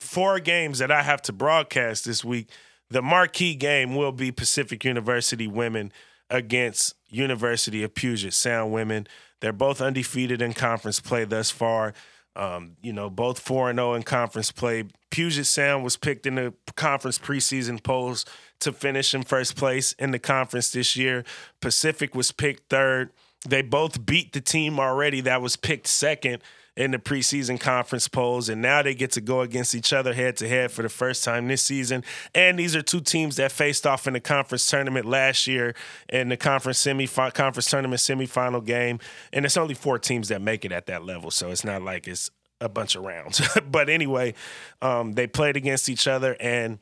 [0.00, 2.48] four games that I have to broadcast this week,
[2.90, 5.92] the marquee game will be Pacific University women
[6.30, 9.06] against University of Puget Sound women.
[9.40, 11.94] They're both undefeated in conference play thus far.
[12.36, 14.84] Um, you know, both 4 0 in conference play.
[15.10, 18.24] Puget Sound was picked in the conference preseason polls
[18.60, 21.24] to finish in first place in the conference this year.
[21.60, 23.10] Pacific was picked third.
[23.48, 26.42] They both beat the team already that was picked second
[26.78, 30.36] in the preseason conference polls, and now they get to go against each other head
[30.36, 32.04] to head for the first time this season.
[32.36, 35.74] And these are two teams that faced off in the conference tournament last year
[36.08, 39.00] in the conference semi conference tournament semifinal game.
[39.32, 42.06] And it's only four teams that make it at that level, so it's not like
[42.06, 43.42] it's a bunch of rounds.
[43.70, 44.34] but anyway,
[44.80, 46.78] um, they played against each other and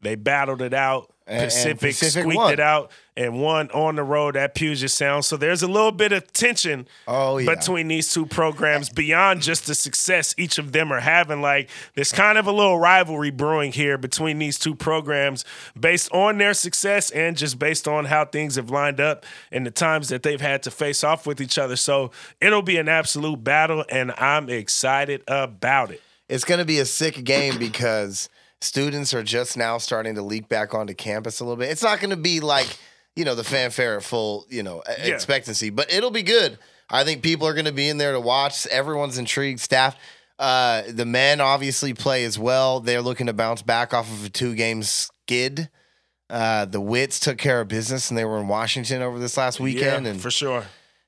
[0.00, 1.12] they battled it out.
[1.26, 2.52] And- and Pacific, Pacific squeaked won.
[2.52, 5.24] it out and one on the road at Puget Sound.
[5.24, 7.54] So there's a little bit of tension Oh, yeah.
[7.54, 11.40] between these two programs beyond just the success each of them are having.
[11.40, 15.44] Like there's kind of a little rivalry brewing here between these two programs
[15.78, 19.70] based on their success and just based on how things have lined up and the
[19.70, 21.76] times that they've had to face off with each other.
[21.76, 26.02] So it'll be an absolute battle and I'm excited about it.
[26.28, 28.28] It's going to be a sick game because
[28.60, 31.70] students are just now starting to leak back onto campus a little bit.
[31.70, 32.76] It's not going to be like,
[33.16, 35.06] you know, the fanfare at full, you know, Yeah.
[35.14, 36.58] expectancy, but it'll be good.
[36.88, 38.66] I think people are going to be in there to watch.
[38.68, 39.58] Everyone's intrigued.
[39.60, 39.96] Staff,
[40.38, 42.78] uh, the men obviously play as well.
[42.80, 45.68] They're looking to bounce back off of a two game skid.
[46.28, 49.58] Uh, the Wits took care of business and they were in Washington over this last
[49.60, 50.04] weekend.
[50.06, 50.64] yeah, and for sure.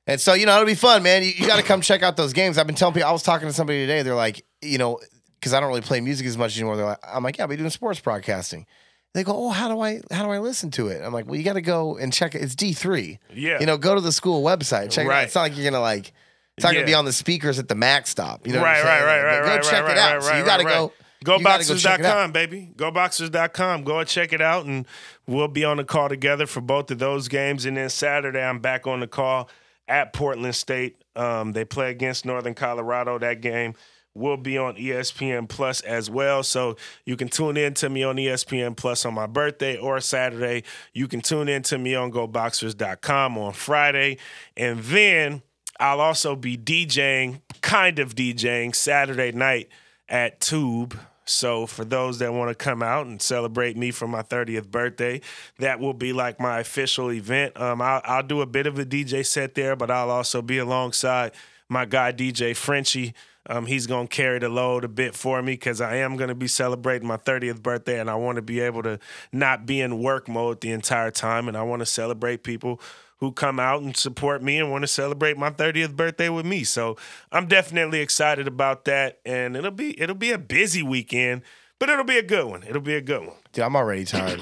[0.07, 1.23] and so, you know, it'll be fun, man.
[1.23, 2.57] You, you got to come check out those games.
[2.57, 4.01] I've been telling people, I was talking to somebody today.
[4.01, 4.99] They're like, you know,
[5.39, 6.75] because I don't really play music as much anymore.
[6.77, 8.65] They're like, I'm like, yeah, I'll be doing sports broadcasting.
[9.13, 11.01] They go, oh, how do I, how do I listen to it?
[11.03, 12.43] I'm like, well, you got to go and check it.
[12.43, 13.17] It's D3.
[13.33, 13.59] Yeah.
[13.59, 14.91] You know, go to the school website.
[14.91, 15.13] Check it out.
[15.13, 15.23] Right.
[15.23, 16.13] It's not like you're going to like,
[16.59, 18.45] it's not gonna be on the speakers at the Mac stop.
[18.45, 20.13] You know what right, right, right, right, Go right, check right, it out.
[20.15, 20.81] right, so right, you got to right, go.
[20.81, 21.43] right.
[21.43, 22.23] gotta go check it out.
[22.25, 22.73] GoBoxers.com, baby.
[22.75, 23.83] GoBoxers.com.
[23.85, 24.85] Go and check it out, and
[25.25, 27.65] we'll be on the call together for both of those games.
[27.65, 29.49] And then Saturday, I'm back on the call
[29.87, 31.01] at Portland State.
[31.15, 33.17] Um, they play against Northern Colorado.
[33.19, 33.73] That game
[34.19, 36.43] will be on ESPN Plus as well.
[36.43, 40.63] So you can tune in to me on ESPN Plus on my birthday or Saturday.
[40.93, 44.17] You can tune in to me on GoBoxers.com on Friday.
[44.55, 45.41] And then
[45.79, 49.69] I'll also be DJing, kind of DJing, Saturday night
[50.09, 50.99] at Tube.
[51.29, 55.21] So for those that want to come out and celebrate me for my 30th birthday,
[55.59, 57.59] that will be like my official event.
[57.59, 60.57] Um, I'll, I'll do a bit of a DJ set there, but I'll also be
[60.57, 61.33] alongside
[61.69, 63.13] my guy DJ Frenchie.
[63.49, 66.47] Um, he's gonna carry the load a bit for me because I am gonna be
[66.47, 68.99] celebrating my 30th birthday, and I want to be able to
[69.31, 72.79] not be in work mode the entire time, and I want to celebrate people
[73.17, 76.63] who come out and support me and want to celebrate my 30th birthday with me.
[76.63, 76.95] So
[77.31, 81.41] I'm definitely excited about that, and it'll be it'll be a busy weekend,
[81.79, 82.63] but it'll be a good one.
[82.63, 83.35] It'll be a good one.
[83.51, 84.41] Dude, I'm already tired.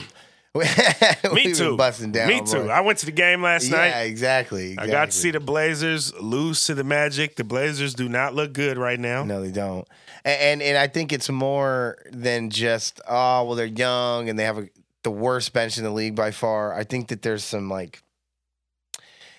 [1.33, 1.77] Me too.
[1.77, 2.27] Busting down.
[2.27, 2.63] Me too.
[2.63, 2.69] bro.
[2.69, 3.87] I went to the game last yeah, night.
[3.87, 7.35] Yeah, exactly, I got to see the Blazers lose to the Magic.
[7.35, 9.23] The Blazers do not look good right now.
[9.23, 9.87] No, they don't.
[10.25, 14.43] And, and and I think it's more than just oh well they're young and they
[14.43, 14.69] have a,
[15.03, 16.73] the worst bench in the league by far.
[16.73, 18.03] I think that there's some like,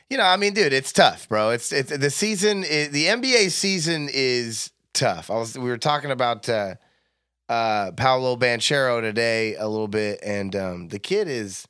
[0.08, 1.50] you know, I mean, dude, it's tough, bro.
[1.50, 2.64] It's it's the season.
[2.64, 5.30] Is, the NBA season is tough.
[5.30, 6.76] I was we were talking about uh,
[7.48, 11.66] uh, Paolo Banchero today a little bit, and um, the kid is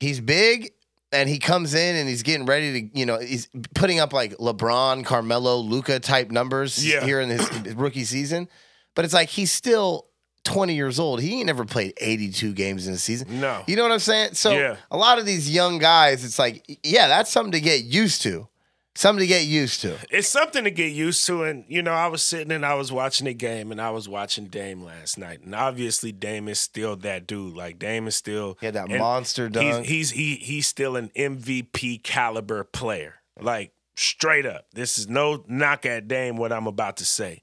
[0.00, 0.70] he's big
[1.12, 4.34] and he comes in and he's getting ready to, you know, he's putting up like
[4.38, 7.04] LeBron, Carmelo, Luka type numbers Yeah.
[7.04, 8.48] here in his rookie season.
[8.96, 10.06] But it's like he's still
[10.44, 11.20] 20 years old.
[11.22, 13.40] He ain't never played 82 games in a season.
[13.40, 13.62] No.
[13.68, 14.34] You know what I'm saying?
[14.34, 14.76] So Yeah.
[14.90, 18.48] a lot of these young guys, it's like, yeah, that's something to get used to.
[18.96, 19.96] Something to get used to.
[20.08, 21.42] It's something to get used to.
[21.42, 24.08] And, you know, I was sitting and I was watching the game and I was
[24.08, 25.40] watching Dame last night.
[25.42, 27.56] And obviously, Dame is still that dude.
[27.56, 28.56] Like, Dame is still.
[28.60, 29.84] He had that monster dunk.
[29.84, 33.16] He's, he's, he, he's still an MVP caliber player.
[33.40, 34.66] Like, straight up.
[34.72, 37.42] This is no knock at Dame, what I'm about to say.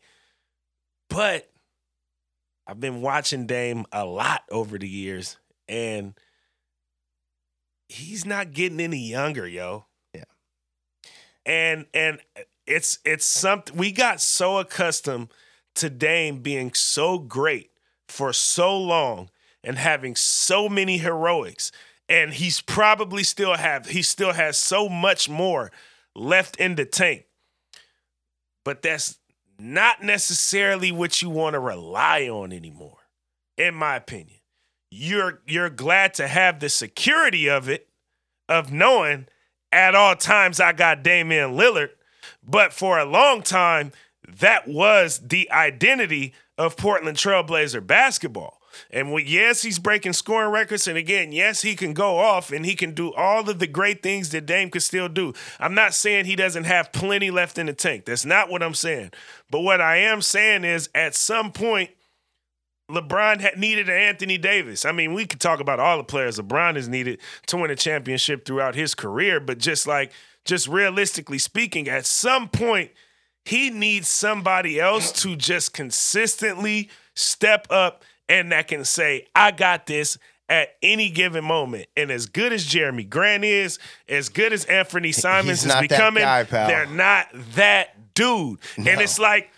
[1.10, 1.52] But
[2.66, 5.38] I've been watching Dame a lot over the years.
[5.68, 6.14] And
[7.90, 9.86] he's not getting any younger, yo.
[11.46, 12.20] And and
[12.68, 15.30] it's it's something we got so accustomed
[15.76, 17.72] to Dame being so great
[18.08, 19.30] for so long
[19.64, 21.72] and having so many heroics.
[22.10, 25.72] And he's probably still have he still has so much more
[26.16, 27.26] left in the tank.
[28.64, 29.18] But that's
[29.58, 32.98] not necessarily what you want to rely on anymore,
[33.58, 34.40] in my opinion.
[34.90, 37.88] You're you're glad to have the security of it,
[38.50, 39.28] of knowing
[39.72, 41.90] at all times I got Damian Lillard,
[42.44, 43.92] but for a long time
[44.40, 48.62] that was the identity of Portland Trailblazer basketball.
[48.90, 50.88] And yes, he's breaking scoring records.
[50.88, 54.02] And again, yes, he can go off and he can do all of the great
[54.02, 55.34] things that Dame could still do.
[55.60, 58.06] I'm not saying he doesn't have plenty left in the tank.
[58.06, 59.12] That's not what I'm saying.
[59.50, 61.90] But what I am saying is at some point,
[62.92, 64.86] LeBron had needed an Anthony Davis.
[64.86, 67.76] I mean, we could talk about all the players LeBron has needed to win a
[67.76, 70.12] championship throughout his career, but just like,
[70.46, 72.92] just realistically speaking, at some point,
[73.46, 79.88] he needs somebody else to just consistently step up and that can say, I got
[79.88, 81.88] this at any given moment.
[81.98, 83.78] And as good as Jerami Grant is,
[84.08, 88.60] as good as Anthony Simons He's is becoming, guy, they're not that dude.
[88.78, 89.52] And it's like,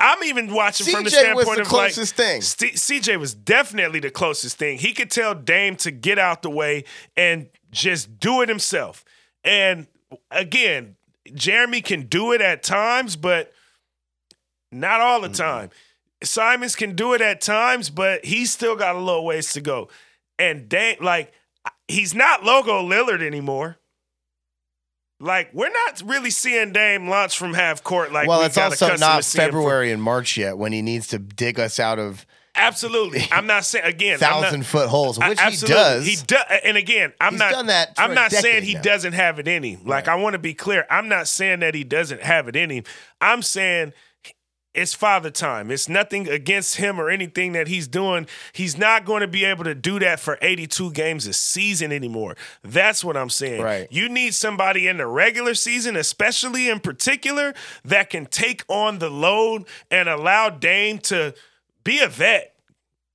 [0.00, 2.40] I'm even watching from the CJ was standpoint the of closest like, thing.
[2.40, 4.78] St- CJ was definitely the closest thing.
[4.78, 6.84] He could tell Dame to get out the way
[7.16, 9.04] and just do it himself.
[9.44, 9.86] And
[10.30, 10.96] again,
[11.28, 13.52] Jerami can do it at times, but
[14.72, 15.70] not all the time.
[16.22, 19.88] Simons can do it at times, but he's still got a little ways to go.
[20.38, 21.32] And Dame, like,
[21.88, 23.78] he's not logo Lillard anymore.
[25.20, 28.72] Like, we're not really seeing Dame launch from half court like well, we it's got
[28.72, 31.98] also not seeing from- February and March yet when he needs to dig us out
[31.98, 33.28] of Absolutely.
[33.30, 34.14] I'm not saying again.
[34.14, 36.06] I'm not- thousand foot holes, I- he does.
[36.06, 36.42] He does.
[36.64, 37.92] And again, I'm He's not.
[37.98, 38.82] I'm not saying he now.
[38.82, 39.80] doesn't have it in him.
[39.84, 40.86] Like I want to be clear.
[40.90, 42.84] I'm not saying that he doesn't have it in him.
[43.20, 43.92] I'm saying
[44.72, 45.70] it's father time.
[45.70, 48.26] It's nothing against him or anything that he's doing.
[48.52, 52.36] He's not going to be able to do that for 82 games a season anymore.
[52.62, 53.62] That's what I'm saying.
[53.62, 53.88] Right.
[53.90, 57.54] You need somebody in the regular season, especially in particular,
[57.84, 61.34] that can take on the load and allow Dame to
[61.82, 62.54] be a vet.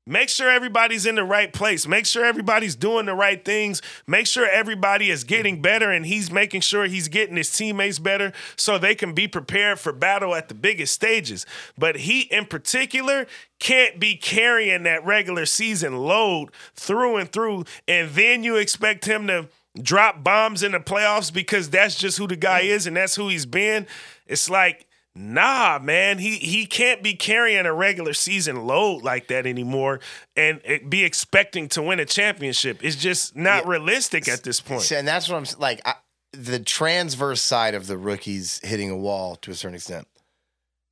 [0.08, 1.88] Make sure everybody's in the right place.
[1.88, 3.82] Make sure everybody's doing the right things.
[4.06, 8.32] Make sure everybody is getting better and he's making sure he's getting his teammates better
[8.56, 11.48] so they can be prepared for battle at the biggest stages.
[11.76, 13.26] But he, in particular,
[13.60, 17.66] can't be carrying that regular season load through and through.
[17.88, 19.48] And then you expect him to
[19.82, 22.70] drop bombs in the playoffs because that's just who the guy mm.
[22.70, 23.88] is and that's who he's been.
[24.28, 29.46] It's like, Nah, man, he he can't be carrying a regular season load like that
[29.46, 30.02] anymore
[30.36, 32.84] and be expecting to win a championship.
[32.84, 34.92] It's just not realistic at this point.
[34.92, 35.82] And that's what I'm like.
[35.86, 35.94] I,
[36.34, 40.06] the transverse side of the rookies hitting a wall to a certain extent.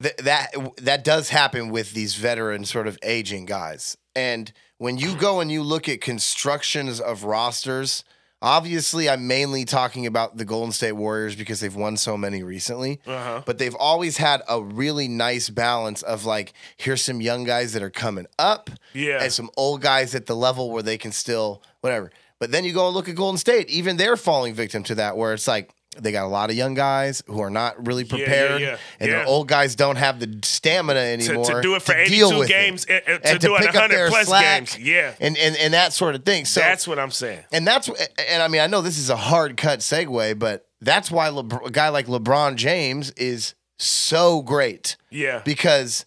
[0.02, 3.98] Th- that that does happen with these veteran sort of aging guys.
[4.16, 8.06] And when you go and you look at constructions of rosters,
[8.44, 13.00] obviously I'm mainly talking about the Golden State Warriors because they've won so many recently.
[13.08, 13.42] Uh-huh.
[13.46, 17.82] But they've always had a really nice balance of like, here's some young guys that
[17.82, 19.24] are coming up, Yeah.
[19.24, 22.12] and some old guys at the level where they can still whatever.
[22.40, 25.16] But then you go and look at Golden State, even they're falling victim to that,
[25.16, 28.10] where it's like they got a lot of young guys who are not really yeah,
[28.10, 28.78] prepared, yeah.
[29.00, 29.20] and Yeah.
[29.20, 32.50] the old guys don't have the stamina anymore to do it for deal 82 with
[32.50, 32.52] it.
[32.52, 34.78] games, uh, uh, to and do it pick up 100 their plus slack, games.
[34.80, 35.14] Yeah.
[35.20, 36.46] and, and and that sort of thing.
[36.46, 37.44] So That's what I'm saying.
[37.52, 37.90] and that's
[38.30, 41.70] and I mean I know this is a hard cut segue, but that's why a
[41.72, 45.42] guy like LeBron James is so great Yeah.
[45.46, 46.06] because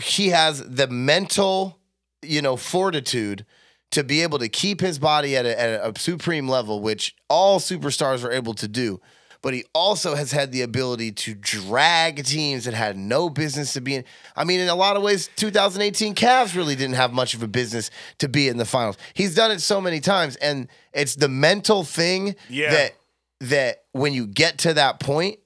[0.00, 1.78] he has the mental,
[2.22, 3.44] you know, fortitude
[3.90, 7.58] to be able to keep his body at a, at a supreme level, which all
[7.58, 9.00] superstars are able to do.
[9.42, 13.80] But he also has had the ability to drag teams that had no business to
[13.80, 14.04] be in.
[14.36, 17.48] I mean, in a lot of ways, 2018 Cavs really didn't have much of a
[17.48, 18.98] business to be in the finals.
[19.14, 22.70] He's done it so many times, and it's the mental thing Yeah.
[22.70, 22.94] that
[23.42, 25.38] that when you get to that point,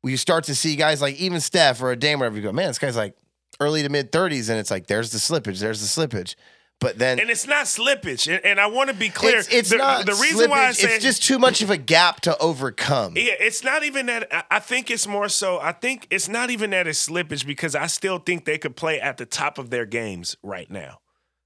[0.00, 2.50] where you start to see guys like even Steph or a Dame, whatever, you go,
[2.52, 3.14] man, this guy's like
[3.60, 6.34] early to mid 30s, and it's like, there's the slippage, there's the slippage.
[6.78, 8.30] But then And it's not slippage.
[8.30, 9.38] And, and I want to be clear.
[9.38, 11.78] it's, it's the, not the reason why I say it's just too much of a
[11.78, 13.14] gap to overcome.
[13.16, 14.28] Yeah, it's not even that.
[14.50, 15.58] I- think it's more so.
[15.58, 19.00] I think it's not even that it's slippage because I still think they could play
[19.00, 20.98] at the top of their games right now.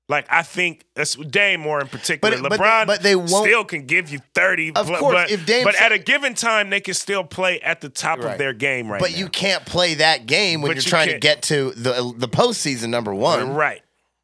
[0.09, 2.37] Like I think that's Dame more in particular.
[2.37, 4.71] But- but they- LeBron, but they still can give you thirty.
[4.75, 7.61] Of but, course, but, if Dame- but at a given time they can still play
[7.61, 8.33] at the top Right.
[8.33, 9.05] of their game right now.
[9.05, 9.19] but now.
[9.19, 12.13] you can't play that game when But you're you trying to can't- get to the
[12.17, 13.51] the postseason number one.
[13.55, 13.83] right.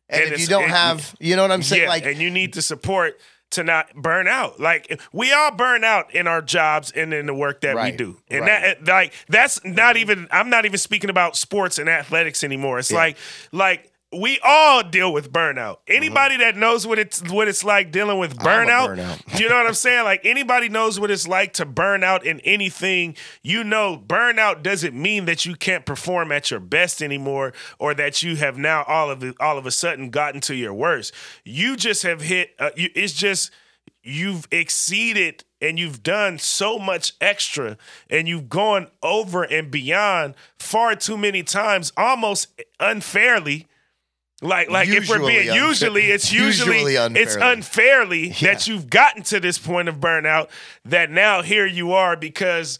[0.08, 1.82] And, And if you don't have, you know what I'm saying?
[1.82, 3.18] yeah, like and you need the support
[3.50, 4.58] to not burn out.
[4.60, 8.16] Like we all burn out in our jobs and in the work that we do.
[8.28, 8.76] And right.
[8.84, 12.78] that like that's not even I'm not even speaking about sports and athletics anymore.
[12.78, 12.98] It's Yeah.
[12.98, 13.16] like
[13.52, 15.78] like we all deal with burnout.
[15.78, 15.96] Mm-hmm.
[15.96, 19.38] Anybody that knows what it's what it's like dealing with burnout, burnout.
[19.40, 20.04] you know what I'm saying?
[20.04, 23.16] Like anybody knows what it's like to burn out in anything.
[23.42, 28.22] You know, burnout doesn't mean that you can't perform at your best anymore, or that
[28.22, 31.12] you have now all of all of a sudden gotten to your worst.
[31.44, 32.50] You just have hit.
[32.58, 33.50] Uh, you, it's just
[34.06, 37.76] you've exceeded and you've done so much extra
[38.08, 43.66] and you've gone over and beyond far too many times, almost unfairly.
[44.42, 47.52] Like, like if we're being unfair- usually, it's usually, usually it's unfairly.
[47.52, 48.52] unfairly Yeah.
[48.52, 50.48] that you've gotten to this point of burnout.
[50.84, 52.78] That now here you are because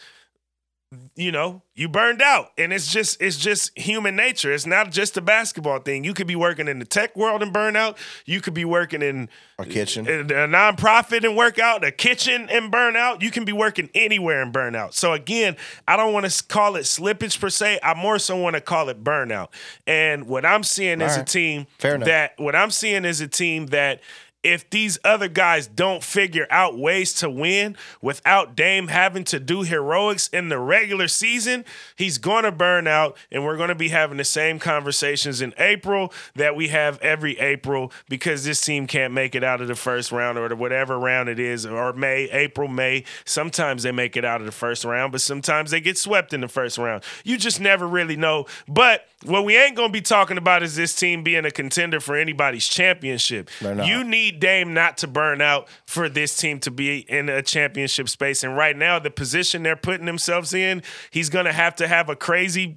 [1.14, 4.53] you know you burned out, and it's just it's just human nature.
[4.53, 6.05] It's not just a basketball thing.
[6.05, 7.99] You could be working in the tech world and burn out.
[8.24, 9.28] You could be working in
[9.59, 10.07] a kitchen.
[10.07, 13.22] a, a nonprofit and work out, a kitchen and burn out.
[13.22, 14.94] You can be working anywhere and burn out.
[14.94, 17.78] So again, I don't want to call it slippage per se.
[17.82, 19.49] I more so want to call it burnout.
[19.86, 22.07] And what I'm seeing is All a team Fair enough.
[22.07, 24.01] that what I'm seeing is a team that
[24.47, 29.62] if these other guys don't figure out ways to win without Dame having to do
[29.62, 31.64] heroics in the regular season,
[31.97, 33.16] he's going to burn out.
[33.32, 37.36] And we're going to be having the same conversations in April that we have every
[37.40, 41.28] April because this team can't make it out of the first round or whatever round
[41.28, 43.03] it is, or May, April, May.
[43.24, 46.40] Sometimes they make it out of the first round, but sometimes they get swept in
[46.40, 47.03] the first round.
[47.24, 48.47] You just never really know.
[48.68, 51.99] But what we ain't going to be talking about is this team being a contender
[51.99, 53.51] for anybody's championship.
[53.88, 58.09] You need Dame not to burn out for this team to be in a championship
[58.09, 58.43] space.
[58.43, 62.09] And right now, the position they're putting themselves in, he's going to have to have
[62.09, 62.76] a crazy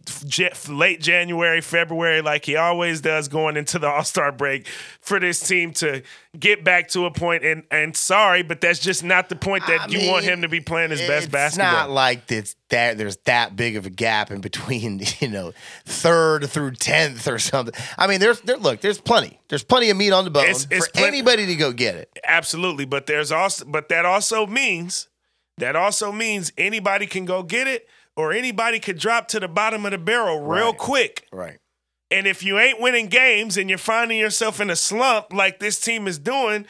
[0.68, 4.68] late January, February, like he always does going into the All Star break
[5.00, 6.04] for this team to
[6.38, 7.12] get back to a.
[7.44, 10.42] And and sorry, but that's just not the point that I you mean, want him
[10.44, 11.68] to be playing his best basketball.
[11.70, 15.54] it's not like it's that there's that big of a gap in between, you know,
[15.86, 17.74] third through tenth or something.
[17.98, 19.40] I mean, there's there look, there's plenty.
[19.50, 21.96] There's plenty of meat on the bone It's- it's for plen- anybody to go get
[21.96, 22.10] it.
[22.24, 25.08] Absolutely, but there's also but that also means
[25.58, 29.86] that also means anybody can go get it or anybody could drop to the bottom
[29.86, 30.78] of the barrel real Right.
[30.78, 31.28] quick.
[31.32, 31.58] Right.
[32.12, 35.80] And if you ain't winning games and you're finding yourself in a slump like this
[35.80, 36.66] team is doing,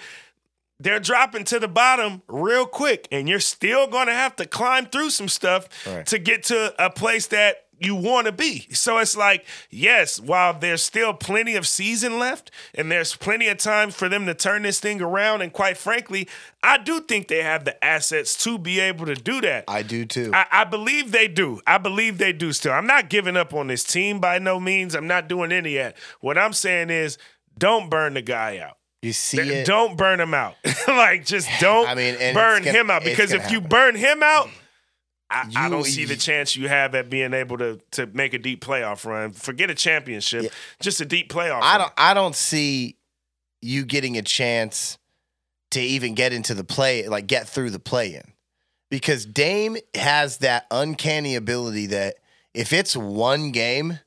[0.79, 4.85] they're dropping to the bottom real quick and you're still going to have to climb
[4.85, 6.05] through some stuff Right.
[6.07, 8.67] to get to a place that you want to be.
[8.71, 13.57] So it's like, yes, while there's still plenty of season left and there's plenty of
[13.57, 16.27] time for them to turn this thing around and quite frankly,
[16.61, 19.65] I do think they have the assets to be able to do that.
[19.67, 20.31] I do too.
[20.33, 21.61] I, I believe they do.
[21.65, 22.73] I believe they do still.
[22.73, 24.95] I'm not giving up on this team by no means.
[24.95, 25.97] I'm not doing any of that.
[26.19, 27.17] What I'm saying is
[27.57, 28.77] don't burn the guy out.
[29.01, 29.65] you see it.
[29.65, 30.55] Don't burn him out.
[30.87, 33.03] like just don't I mean, burn gonna- him out.
[33.03, 34.49] Because if you burn him out,
[35.31, 38.39] I, I don't see the chance you have at being able to to make a
[38.39, 39.31] deep playoff run.
[39.31, 41.61] Forget a championship, just a deep playoff.
[41.61, 41.79] I run.
[41.79, 42.97] don't I don't see
[43.61, 44.97] you getting a chance
[45.71, 48.23] to even get into the play, like get through the play in.
[48.89, 52.15] Because Dame has that uncanny ability that
[52.55, 53.99] if it's one game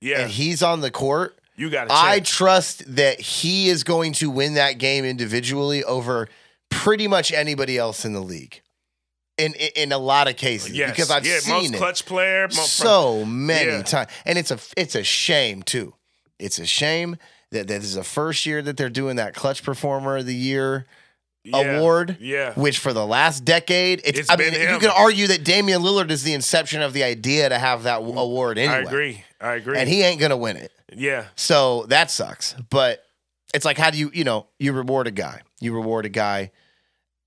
[0.00, 1.88] Yeah, and he's on the court, you got.
[1.90, 6.28] I trust that he is going to win that game individually over
[6.68, 8.60] pretty much anybody else in the league.
[9.38, 10.90] In in, in a lot of cases, yes.
[10.90, 12.48] because I've yeah, seen most it clutch player.
[12.48, 13.82] mo- so many Yeah.
[13.82, 15.92] times, and it's a it's a shame too.
[16.38, 17.16] It's a shame
[17.50, 20.86] that this is the first year that they're doing that clutch performer of the year
[21.44, 22.16] yeah, award.
[22.20, 24.80] Yeah, Which for the last decade, it's, It's I mean, been you him.
[24.80, 28.16] can argue that Damian Lillard is the inception of the idea to have that mm.
[28.16, 28.74] award anyway.
[28.74, 29.24] I agree.
[29.40, 29.78] I agree.
[29.78, 30.72] And he ain't gonna win it.
[30.92, 32.54] yeah, So that sucks.
[32.70, 33.04] But
[33.54, 35.42] it's like, how do you, you know, you reward a guy.
[35.60, 36.50] You reward a guy.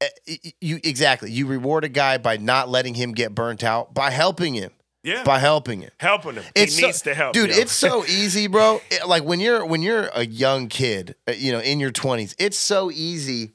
[0.02, 1.32] Eh, You exactly.
[1.32, 4.72] You reward a guy by not letting him get burnt out, by helping him,
[5.04, 5.24] yeah.
[5.24, 5.92] by helping him.
[6.00, 6.44] helping him.
[6.56, 7.50] It's he so- needs to help, dude.
[7.50, 7.56] yo.
[7.58, 8.82] It's so easy, bro.
[8.92, 12.36] It- like when you're when you're a young kid, uh, you know, in your twenties,
[12.40, 13.52] it's so easy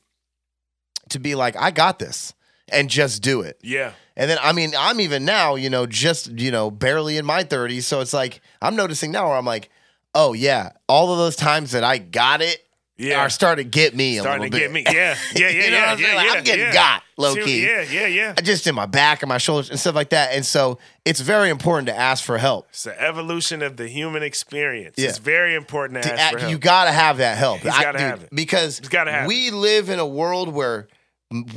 [1.11, 2.33] to be like, I got this,
[2.71, 3.59] and just do it.
[3.63, 3.93] yeah.
[4.17, 7.43] And then, I mean, I'm even now, you know, just, you know, barely in my
[7.43, 7.83] 30s.
[7.83, 9.71] So it's like, I'm noticing now where I'm like,
[10.15, 12.65] oh, yeah, all of those times that I got it
[12.97, 13.21] Yeah.
[13.23, 14.85] are starting to get me a starting to get me.
[14.87, 14.93] Yeah,
[15.35, 16.09] yeah, yeah, You know yeah, what I'm saying?
[16.11, 16.73] yeah, Like, yeah, I'm getting yeah.
[16.73, 17.63] got, low key.
[17.67, 18.35] Yeah, yeah, yeah.
[18.39, 20.33] I just in my back and my shoulders and stuff like that.
[20.35, 22.69] And so it's very important to ask for help.
[22.71, 24.95] It's the evolution of the human experience.
[24.97, 25.09] Yeah.
[25.09, 26.51] It's very important to, To ask for act- help.
[26.53, 27.61] you got to have that help.
[27.63, 28.29] He's gotta have it.
[28.33, 30.87] Because He's gotta have we live in a world where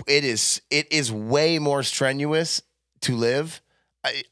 [0.08, 2.64] it is it is way more strenuous
[3.02, 3.62] to live
[4.04, 4.24] I-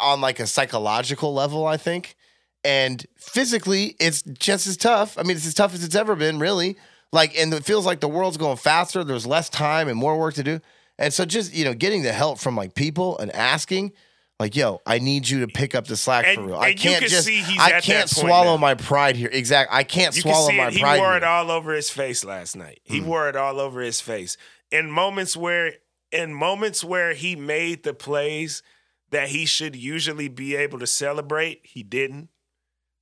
[0.00, 2.16] on like a psychological level, I think.
[2.64, 5.18] And physically, it's just as tough.
[5.18, 6.76] I mean, it's as tough as it's ever been, really.
[7.12, 9.04] Like, and it feels like the world's going faster.
[9.04, 10.60] There's less time and more work to do.
[10.98, 13.92] And so, just you know, getting the help from like people and asking,
[14.40, 16.56] like, "Yo, I need you to pick up the slack And- for real.
[16.56, 19.28] I can't can just, I can't swallow my pride here.
[19.32, 20.72] Exactly, I can't You can swallow see my it.
[20.74, 20.98] He pride.
[20.98, 21.16] wore here.
[21.18, 22.80] it all over his face last night.
[22.84, 23.06] He Hmm.
[23.06, 24.36] wore it all over his face.
[24.72, 25.74] In moments where,
[26.10, 28.62] in moments where he made the plays
[29.10, 32.28] that he should usually be able to celebrate, he didn't.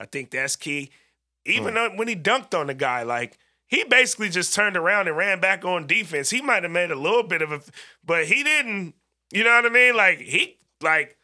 [0.02, 0.90] I think that's key.
[1.46, 1.74] Even hmm.
[1.74, 3.38] though when he dunked on the guy, like
[3.68, 6.28] he basically just turned around and ran back on defense.
[6.28, 7.60] He might have made a little bit of a,
[8.04, 8.94] but he didn't.
[9.32, 9.96] You know what I mean?
[9.96, 11.16] Like he, like,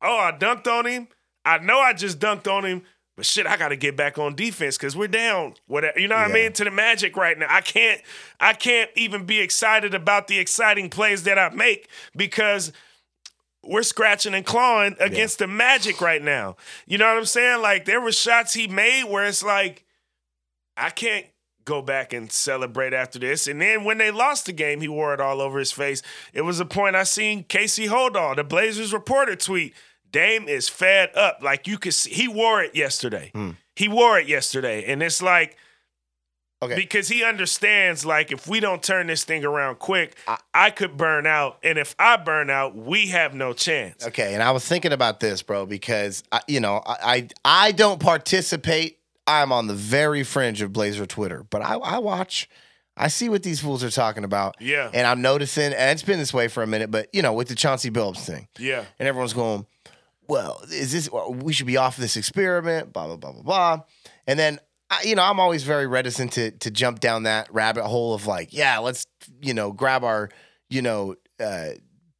[0.00, 1.08] oh, I dunked on him.
[1.44, 2.82] I know I just dunked on him,
[3.16, 5.54] but shit, I got to get back on defense because we're down.
[5.66, 6.52] Whatever, you know what I mean?
[6.54, 8.00] To the Magic right now, I can't,
[8.38, 12.72] I can't even be excited about the exciting plays that I make because
[13.62, 16.56] we're scratching and clawing against the Magic right now.
[16.86, 17.62] You know what I'm saying?
[17.62, 19.84] Like there were shots he made where it's like,
[20.76, 21.26] I can't
[21.64, 23.46] go back and celebrate after this.
[23.46, 26.02] And then when they lost the game, he wore it all over his face.
[26.32, 29.74] It was a point I seen Casey Holdahl, the Blazers reporter, tweet.
[30.10, 31.38] Dame is fed up.
[31.42, 33.30] Like you could see, he wore it yesterday.
[33.34, 33.50] Hmm.
[33.76, 35.56] He wore it yesterday, and it's like
[36.62, 36.74] Okay.
[36.74, 40.16] Because he understands, like, if we don't turn this thing around quick,
[40.52, 41.58] I, could burn out.
[41.62, 44.06] And if I burn out, we have no chance.
[44.06, 47.72] Okay, and I was thinking about this, bro, because I, you know I, I I
[47.72, 48.98] don't participate.
[49.26, 52.48] I'm on the very fringe of Blazer Twitter, but I, I watch.
[52.96, 54.56] I see what these fools are talking about.
[54.60, 54.90] Yeah.
[54.92, 57.48] And I'm noticing, and it's been this way for a minute, but you know, with
[57.48, 58.48] the Chauncey Billups thing.
[58.58, 58.84] Yeah.
[58.98, 59.64] And everyone's going,
[60.28, 63.80] well, is this, we should be off this experiment, blah, blah, blah, blah, blah.
[64.26, 64.60] And then,
[64.90, 68.26] I, you know, I'm always very reticent to, to jump down that rabbit hole of
[68.26, 69.06] like, yeah, let's,
[69.40, 70.30] you know, grab our,
[70.68, 71.70] you know, uh,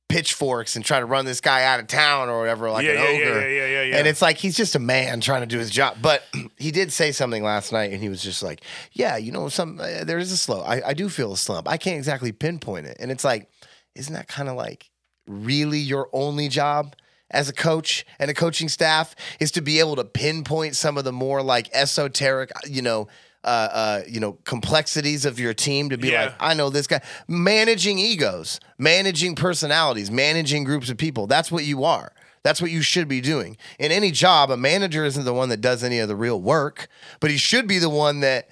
[0.09, 2.97] pitchforks and try to run this guy out of town or whatever, like Yeah, an
[2.99, 3.41] yeah, yeah, ogre.
[3.41, 3.97] yeah, yeah, yeah, yeah.
[3.99, 5.99] And it's like he's just a man trying to do his job.
[6.03, 6.25] But
[6.59, 8.63] he did say something last night, and he was just like,
[8.93, 10.63] "Yeah, you know, some uh, there is a slow.
[10.63, 11.69] I, I do feel a slump.
[11.69, 13.49] I can't exactly pinpoint it." And it's like,
[13.95, 14.91] isn't that kind of like
[15.29, 16.97] really your only job?
[17.31, 21.05] As a coach and a coaching staff is to be able to pinpoint some of
[21.05, 23.09] the more like esoteric, you know,
[23.45, 26.25] uh, uh, you know, complexities of your team to be Yeah.
[26.25, 27.01] like, I know this guy.
[27.29, 31.27] Managing egos, managing personalities, managing groups of people.
[31.27, 32.13] That's what you are.
[32.43, 33.57] That's what you should be doing.
[33.79, 36.89] In any job, a manager isn't the one that does any of the real work,
[37.21, 38.49] but he should be the one that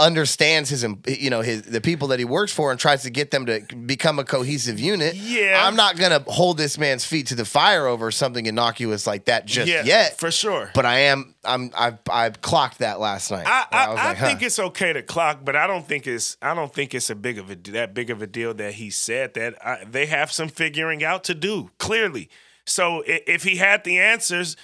[0.00, 3.30] understands his you know his the people that he works for and tries to get
[3.30, 5.14] them to become a cohesive unit.
[5.14, 5.62] Yeah.
[5.64, 9.26] I'm not going to hold this man's feet to the fire over something innocuous like
[9.26, 10.18] that just yeah, yet.
[10.18, 10.70] For sure.
[10.74, 13.46] but I am I'm I've I've clocked that last night.
[13.46, 14.26] I, I, I like, huh.
[14.26, 17.14] think it's okay to clock, but I don't think it's I don't think it's a
[17.14, 19.54] big of a that big of a deal that he said that.
[19.64, 22.30] I, they have some figuring out to do clearly.
[22.66, 24.56] So if he had the answers,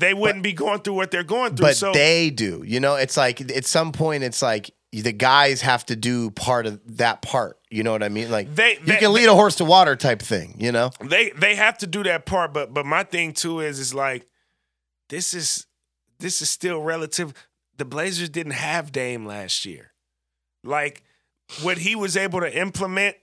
[0.00, 1.66] they wouldn't be going through what they're going through.
[1.66, 2.62] but so they do.
[2.66, 6.66] You know, it's like at some point, it's like the guys have to do part
[6.66, 7.58] of that part.
[7.70, 8.30] You know what I mean?
[8.30, 10.56] Like They- you can lead a horse to water type thing.
[10.58, 10.90] You know?
[11.00, 12.52] they they have to do that part.
[12.52, 14.26] But but my thing too is is like
[15.08, 15.66] this is
[16.18, 17.32] this is still relative.
[17.76, 19.92] The Blazers didn't have Dame last year.
[20.64, 21.02] Like
[21.62, 23.16] what he was able to implement,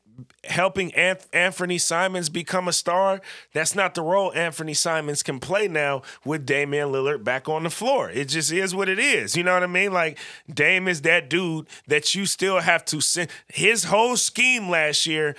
[0.43, 3.21] helping Anth- Anthony Simons become a star.
[3.53, 7.69] That's not the role Anthony Simons can play now with Damian Lillard back on the
[7.69, 8.09] floor.
[8.09, 9.35] It just is what it is.
[9.35, 9.93] You know what I mean?
[9.93, 10.17] Like
[10.51, 13.29] Dame is that dude that you still have to send.
[13.47, 15.35] His whole scheme last year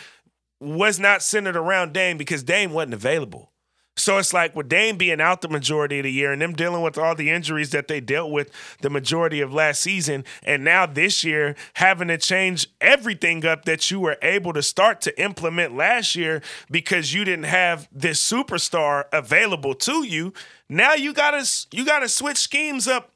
[0.61, 3.53] was not centered around Dame because Dame wasn't available.
[3.99, 6.83] So it's like with Dame being out the majority of the year and them dealing
[6.83, 10.87] with all the injuries that they dealt with the majority of last season, and now
[10.87, 15.77] this year having to change everything up that you were able to start to implement
[15.77, 20.33] last year because you didn't have this superstar available to you.
[20.69, 23.11] Now you gotta you gotta switch schemes up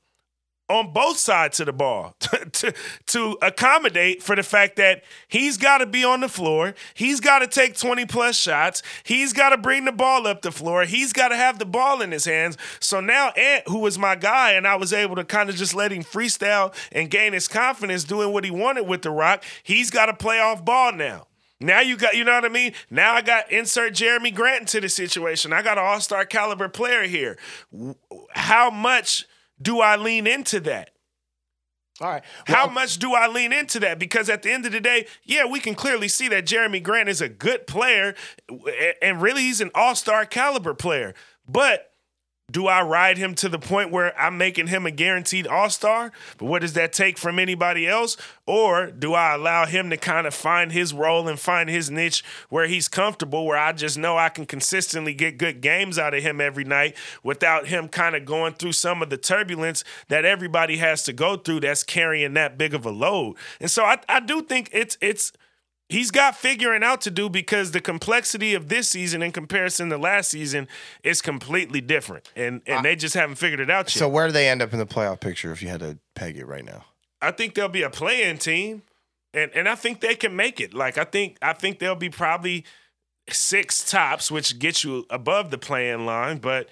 [0.73, 2.17] on both sides of the ball
[2.53, 2.75] to,
[3.07, 6.75] to accommodate for the fact that he's got to be on the floor.
[6.95, 8.83] He's got to take 20 plus shots.
[9.05, 10.85] He's got to bring the ball up the floor.
[10.85, 12.57] He's got to have the ball in his hands.
[12.81, 15.75] So now Ant, who was my guy, and I was able to kind of just
[15.75, 19.91] let him freestyle and gain his confidence doing what he wanted with the rock, he's
[19.91, 21.27] got to play off ball now.
[21.63, 22.73] Now you got, you know what I mean?
[22.91, 25.53] Now I got insert Jerami Grant into the situation.
[25.53, 27.39] I got an all-star caliber player here.
[28.31, 29.27] How much
[29.63, 30.91] do I lean into that?
[32.01, 32.25] All right.
[32.47, 33.99] How much do I lean into that?
[33.99, 37.09] Because at the end of the day, yeah, we can clearly see that Jerami Grant
[37.09, 38.15] is a good player,
[39.01, 41.15] and really he's an all-star caliber player.
[41.47, 41.92] But
[42.53, 46.13] do I ride him to the point where I'm making him a guaranteed all star?
[46.37, 48.17] But what does that take from anybody else?
[48.47, 52.23] Or do I allow him to kind of find his role and find his niche
[52.51, 56.23] where he's comfortable, where I just know I can consistently get good games out of
[56.23, 60.77] him every night without him kind of going through some of the turbulence that everybody
[60.77, 63.37] has to go through that's carrying that big of a load?
[63.61, 65.33] And so I, I do think it's it's
[65.93, 69.97] he's got figuring out to do because the complexity of this season in comparison to
[69.99, 70.67] last season
[71.05, 73.99] is completely different and and they just haven't figured it out yet.
[74.01, 76.37] So where do they end up in the playoff picture if you had to peg
[76.37, 76.85] it right now?
[77.21, 78.83] I think they'll be a play-in team
[79.33, 80.75] and and I think they can make it.
[80.75, 82.65] Like I think I think there'll be probably
[83.31, 86.69] six tops which gets you above the playing line, but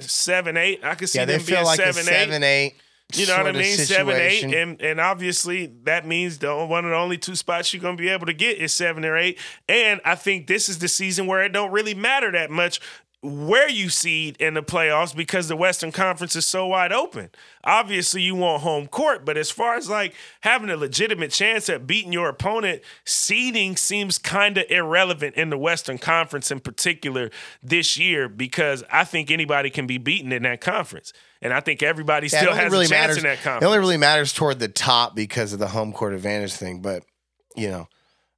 [0.00, 2.04] 7 8, I could see Yeah, them being like 7 a 8.
[2.04, 2.74] seven eight.
[3.14, 3.76] You know what I mean?
[3.76, 7.82] Seven, eight, and and obviously that means the one of the only two spots you're
[7.82, 9.38] gonna be able to get is seven or eight.
[9.68, 12.80] And I think this is the season where it don't really matter that much
[13.24, 17.30] where you seed in the playoffs because the Western Conference is so wide open.
[17.62, 21.86] Obviously, you want home court, but as far as like having a legitimate chance at
[21.86, 27.30] beating your opponent, seeding seems kind of irrelevant in the Western Conference in particular
[27.62, 31.12] this year because I think anybody can be beaten in that conference.
[31.40, 33.16] And I think everybody Yeah, still has really a chance matters.
[33.18, 33.62] in that conference.
[33.62, 36.82] It only really matters toward the top because of the home court advantage thing.
[36.82, 37.04] But
[37.54, 37.86] you know,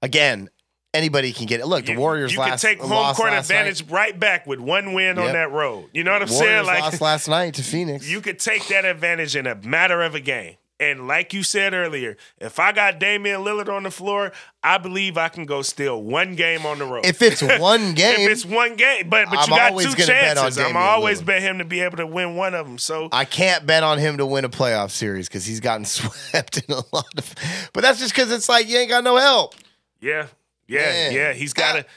[0.02, 0.50] again,
[0.94, 1.66] anybody can get it.
[1.66, 5.18] Look, the Warriors You last can take home court advantage right back with one win
[5.18, 5.90] on that road.
[5.92, 6.34] You know what I'm Night.
[6.38, 6.66] Warriors saying?
[6.66, 8.08] Like lost last night to Phoenix.
[8.08, 10.56] you could take that advantage in a matter of a game.
[10.80, 15.16] And like you said earlier, if I got Damian Lillard on the floor, I believe
[15.16, 17.06] I can go steal one game on the road.
[17.06, 19.94] If it's one game, if it's one game, but but I'm you got always two
[19.94, 20.58] gonna bet on chances.
[20.58, 21.26] I'm always Lillard.
[21.26, 22.78] bet him to be able to win one of them.
[22.78, 26.58] So I can't bet on him to win a playoff series because he's gotten swept
[26.58, 27.34] in a lot of.
[27.72, 29.54] But that's just because it's like you ain't got no help.
[30.00, 30.26] Yeah,
[30.66, 31.12] yeah, Man.
[31.12, 31.32] yeah.
[31.32, 31.78] He's got to.
[31.78, 31.88] That-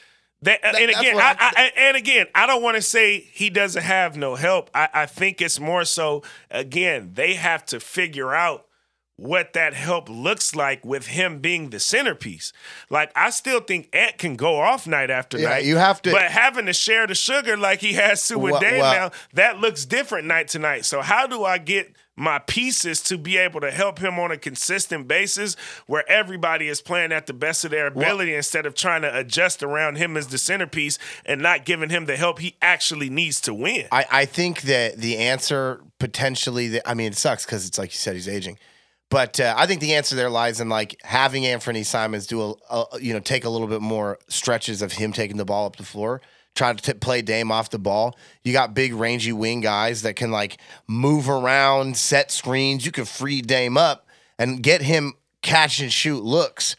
[0.42, 3.20] That, uh, that- and again, I, I- I, and again, I don't want to say
[3.20, 4.70] he doesn't have no help.
[4.74, 6.22] I, I think it's more so.
[6.52, 8.66] Again, they have to figure out
[9.16, 12.54] what that help looks like with him being the centerpiece.
[12.92, 15.66] Like I still think Ant can go off night after Yeah, night.
[15.66, 18.62] you have to- but having to share the sugar like he has to with Well-
[18.62, 20.86] Dame well- now, that looks different night to night.
[20.86, 24.38] So how do I get my pieces to be able to help him on a
[24.38, 25.56] consistent basis
[25.86, 29.62] where everybody is playing at the best of their ability instead of trying to adjust
[29.62, 33.54] around him as the centerpiece and not giving him the help he actually needs to
[33.54, 33.88] win.
[33.92, 37.92] I, I think that the answer potentially, that, I mean, it sucks because it's like
[37.92, 38.58] you said, he's aging.
[39.10, 42.56] But uh, I think the answer there lies in like having Anthony Simons do a,
[42.70, 45.78] a you know take a little bit more stretches of him taking the ball up
[45.78, 46.20] the floor,
[46.58, 48.18] trying to t- play Dame off the ball.
[48.44, 52.86] You got big rangy wing guys that can like move around, set screens.
[52.86, 56.76] You can free Dame up and get him catch and shoot looks,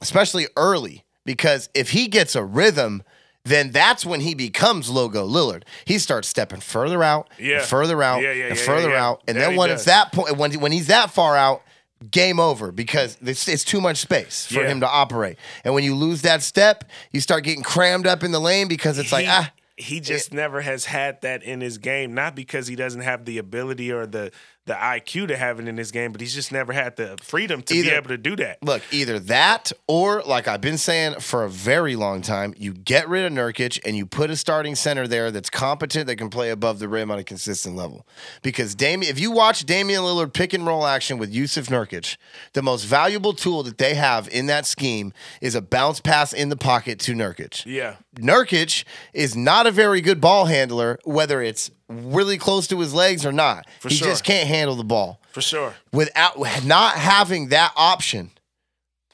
[0.00, 3.02] especially early because if he gets a rhythm.
[3.44, 5.62] Then that's when he becomes logo Lillard.
[5.84, 7.60] He starts stepping further out, Yeah.
[7.60, 9.82] further out, Yeah, yeah, and further out, and then he when does.
[9.82, 11.62] it's that point, when when he's that far out,
[12.10, 14.68] game over because it's, it's too much space for Yeah.
[14.68, 15.38] him to operate.
[15.64, 18.98] And when you lose that step, you start getting crammed up in the lane because
[18.98, 22.14] it's like he, ah, he just never has had that in his game.
[22.14, 24.30] Not because he doesn't have the ability or the
[24.66, 27.62] the IQ to have it in this game, but he's just never had the freedom
[27.62, 28.62] to be able to do that.
[28.62, 33.08] Look, either that or like I've been saying for a very long time, you get
[33.08, 36.50] rid of Nurkic and you put a starting center there that's competent that can play
[36.50, 38.06] above the rim on a consistent level.
[38.42, 42.16] Because Damian, if you watch Damian Lillard pick and roll action with Jusuf Nurkic,
[42.52, 46.48] the most valuable tool that they have in that scheme is a bounce pass in
[46.48, 47.64] the pocket to Nurkic.
[47.64, 47.96] Yeah.
[48.16, 53.24] Nurkic is not a very good ball handler, whether it's really close to his legs
[53.24, 53.66] or not.
[53.80, 54.08] For he sure.
[54.08, 55.74] just can't handle the ball For sure.
[55.92, 58.30] without not having that option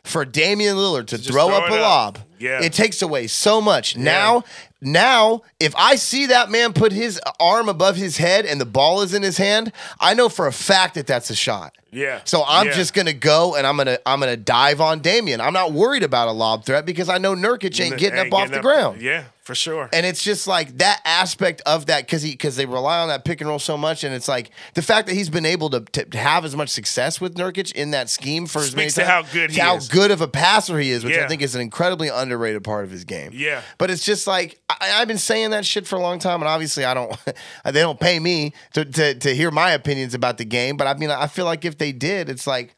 [0.04, 1.80] for Damian Lillard to just throw throw up a up.
[1.80, 2.18] lob.
[2.42, 2.60] Yeah.
[2.62, 3.96] It takes away so much.
[3.96, 4.42] Now,
[4.80, 9.00] now if I see that man put his arm above his head and the ball
[9.02, 11.76] is in his hand, I know for a fact that that's a shot.
[11.92, 12.20] Yeah.
[12.24, 12.72] So I'm Yeah.
[12.72, 15.40] just gonna go and I'm gonna I'm gonna dive on Damian.
[15.42, 18.40] I'm not worried about a lob threat because I know Nurkic ain't getting Ain't up
[18.40, 19.02] off the ground.
[19.02, 19.90] Yeah, for sure.
[19.92, 23.26] And it's just like that aspect of that because he because they rely on that
[23.26, 25.80] pick and roll so much, and it's like the fact that he's been able to,
[25.80, 29.00] to, have as much success with Nurkic in that scheme for as many Speaks to
[29.04, 29.88] times, how good he how is.
[29.88, 32.90] good of a passer he is, which I think is an incredibly underrated part of
[32.90, 33.30] his game.
[33.34, 33.62] Yeah.
[33.78, 36.48] but it's just like I, I've been saying that shit for a long time, and
[36.48, 37.16] obviously I don't
[37.64, 40.94] they don't pay me to, to to hear my opinions about the game, but I
[40.94, 42.74] mean I feel like if they did, it's like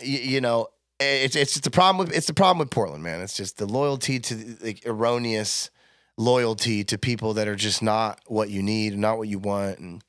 [0.00, 0.68] you, you know.
[1.00, 3.20] It's it's just the problem with it's the problem with Portland, man.
[3.20, 5.68] It's just the loyalty to the like, erroneous
[6.16, 9.80] loyalty to people that are just not what you need and not what you want.
[9.80, 10.04] And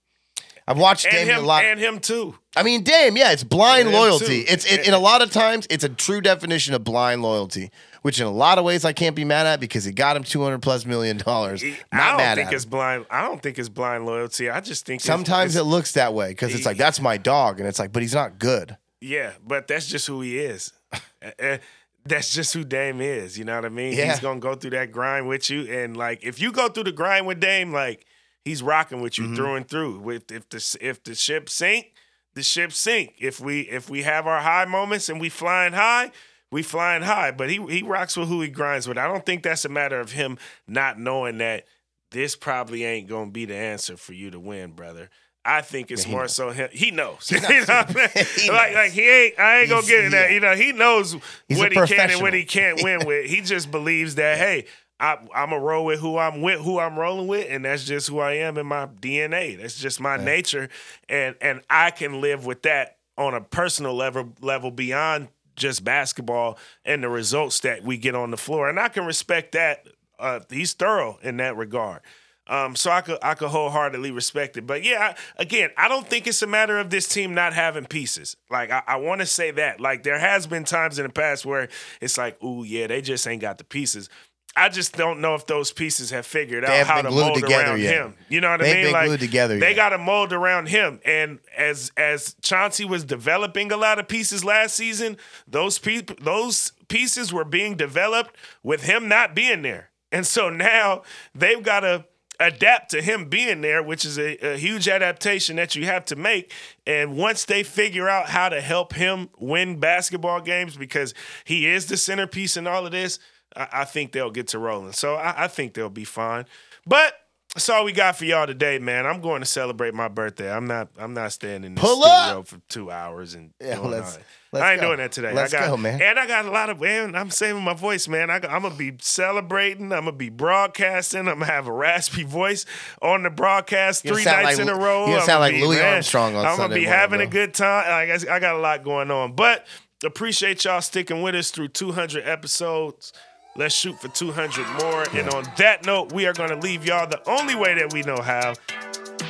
[0.68, 1.64] I've watched and Dame him a lot.
[1.64, 2.36] and him too.
[2.56, 4.40] I mean, Dame, yeah, it's blind And loyalty.
[4.42, 7.70] It's it, in a lot of times it's a true definition of blind loyalty,
[8.02, 10.24] which in a lot of ways I can't be mad at because he got him
[10.24, 11.64] two hundred plus million dollars.
[11.64, 11.68] I
[12.10, 12.70] don't mad think at it's him.
[12.72, 13.06] blind.
[13.12, 14.50] I don't think it's blind loyalty.
[14.50, 17.60] I just think Sometimes it's, it looks that way because it's like that's my dog,
[17.60, 18.76] and it's like, but he's not good.
[19.02, 20.72] yeah, but that's just who he is.
[21.22, 21.58] Eh, eh,
[22.06, 23.38] that's just who Dame is.
[23.38, 23.94] You know what I mean?
[23.94, 24.12] Yeah.
[24.12, 26.92] He's gonna go through that grind with you, and like if you go through the
[26.92, 28.06] grind with Dame, like
[28.46, 29.36] he's rocking with you Mm-hmm.
[29.36, 30.00] through and through.
[30.00, 31.92] With if the if the ship sink,
[32.34, 33.16] the ship sink.
[33.20, 36.12] If we if we have our high moments and we flying high.
[36.52, 38.98] We flying high, but he he rocks with who he grinds with.
[38.98, 40.38] I don't think that's a matter of him
[40.68, 41.66] not knowing that
[42.12, 45.10] this probably ain't gonna be the answer for you to win, brother.
[45.44, 46.34] I think it's he more knows.
[46.36, 46.70] so him.
[46.72, 47.30] He knows.
[47.32, 47.88] You know what I'm?
[48.38, 48.76] He like, knows.
[48.76, 49.40] like he ain't.
[49.40, 50.32] I ain't gonna get in that.
[50.32, 51.18] You know, he knows
[51.50, 53.26] He's what he can and what he can't win with.
[53.26, 54.66] He just believes that hey,
[55.00, 58.08] I, I'm a roll with who I'm with, who I'm rolling with, and that's just
[58.08, 59.60] who I am in my DNA.
[59.60, 60.70] That's just my nature,
[61.10, 66.58] and and I can live with that on a personal level level beyond just basketball
[66.84, 69.86] and the results that we get on the floor, and I can respect that.
[70.18, 72.02] Uh, he's thorough in that regard.
[72.48, 74.68] Um, so I could I could wholeheartedly respect it.
[74.68, 77.86] But yeah, I, again, I don't think it's a matter of this team not having
[77.86, 78.38] pieces.
[78.52, 79.82] Like I, I want to say that.
[79.82, 81.70] Like there has been times in the past where
[82.02, 84.10] it's like, ooh, yeah, they just ain't got the pieces.
[84.58, 87.94] I just don't know if those pieces have figured out how to mold around yet.
[87.94, 88.16] him.
[88.30, 89.12] You know what They've I mean?
[89.12, 91.02] like together they got to mold around him.
[91.04, 96.72] And as as Chauncey was developing a lot of pieces last season, those pe- those
[96.88, 99.90] pieces were being developed with him not being there.
[100.12, 101.02] And so now
[101.34, 102.06] they've got to
[102.40, 106.16] adapt to him being there, which is a, a, huge adaptation that you have to
[106.16, 106.52] make.
[106.86, 111.88] And once they figure out how to help him win basketball games, because he is
[111.88, 113.20] the centerpiece in all of this,
[113.56, 114.94] I, I think they'll get to rolling.
[114.94, 116.46] So I, I think they'll be fine.
[116.86, 117.14] But
[117.54, 119.06] that's all we got for y'all today, man.
[119.06, 120.52] I'm going to celebrate my birthday.
[120.52, 120.90] I'm not.
[121.00, 122.48] I'm not staying in the Pull studio up!
[122.48, 124.20] for two hours and Yeah, doing let's-
[124.52, 124.88] let's I ain't go.
[124.88, 125.32] doing that today.
[125.34, 126.02] Let's I got, go, man.
[126.02, 126.82] And I got a lot of.
[126.82, 128.30] Man, I'm saving my voice, man.
[128.30, 129.94] I, am gonna be celebrating.
[129.94, 131.30] I'm gonna be broadcasting.
[131.30, 132.66] I'm gonna have a raspy voice
[133.02, 135.06] on the broadcast You're three nights like- in a row.
[135.06, 137.54] I'm sound like be- Louis man, Armstrong on I'm gonna be morning, having a good
[137.54, 137.86] time.
[137.88, 139.66] I guess I got a lot going on, but
[140.04, 143.14] appreciate y'all sticking with us through 200 episodes.
[143.58, 145.06] Let's shoot for 200 more.
[145.14, 148.02] And on that note, we are going to leave y'all the only way that we
[148.02, 148.54] know how.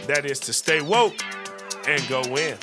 [0.07, 1.13] That is to stay woke
[1.87, 2.57] and go win.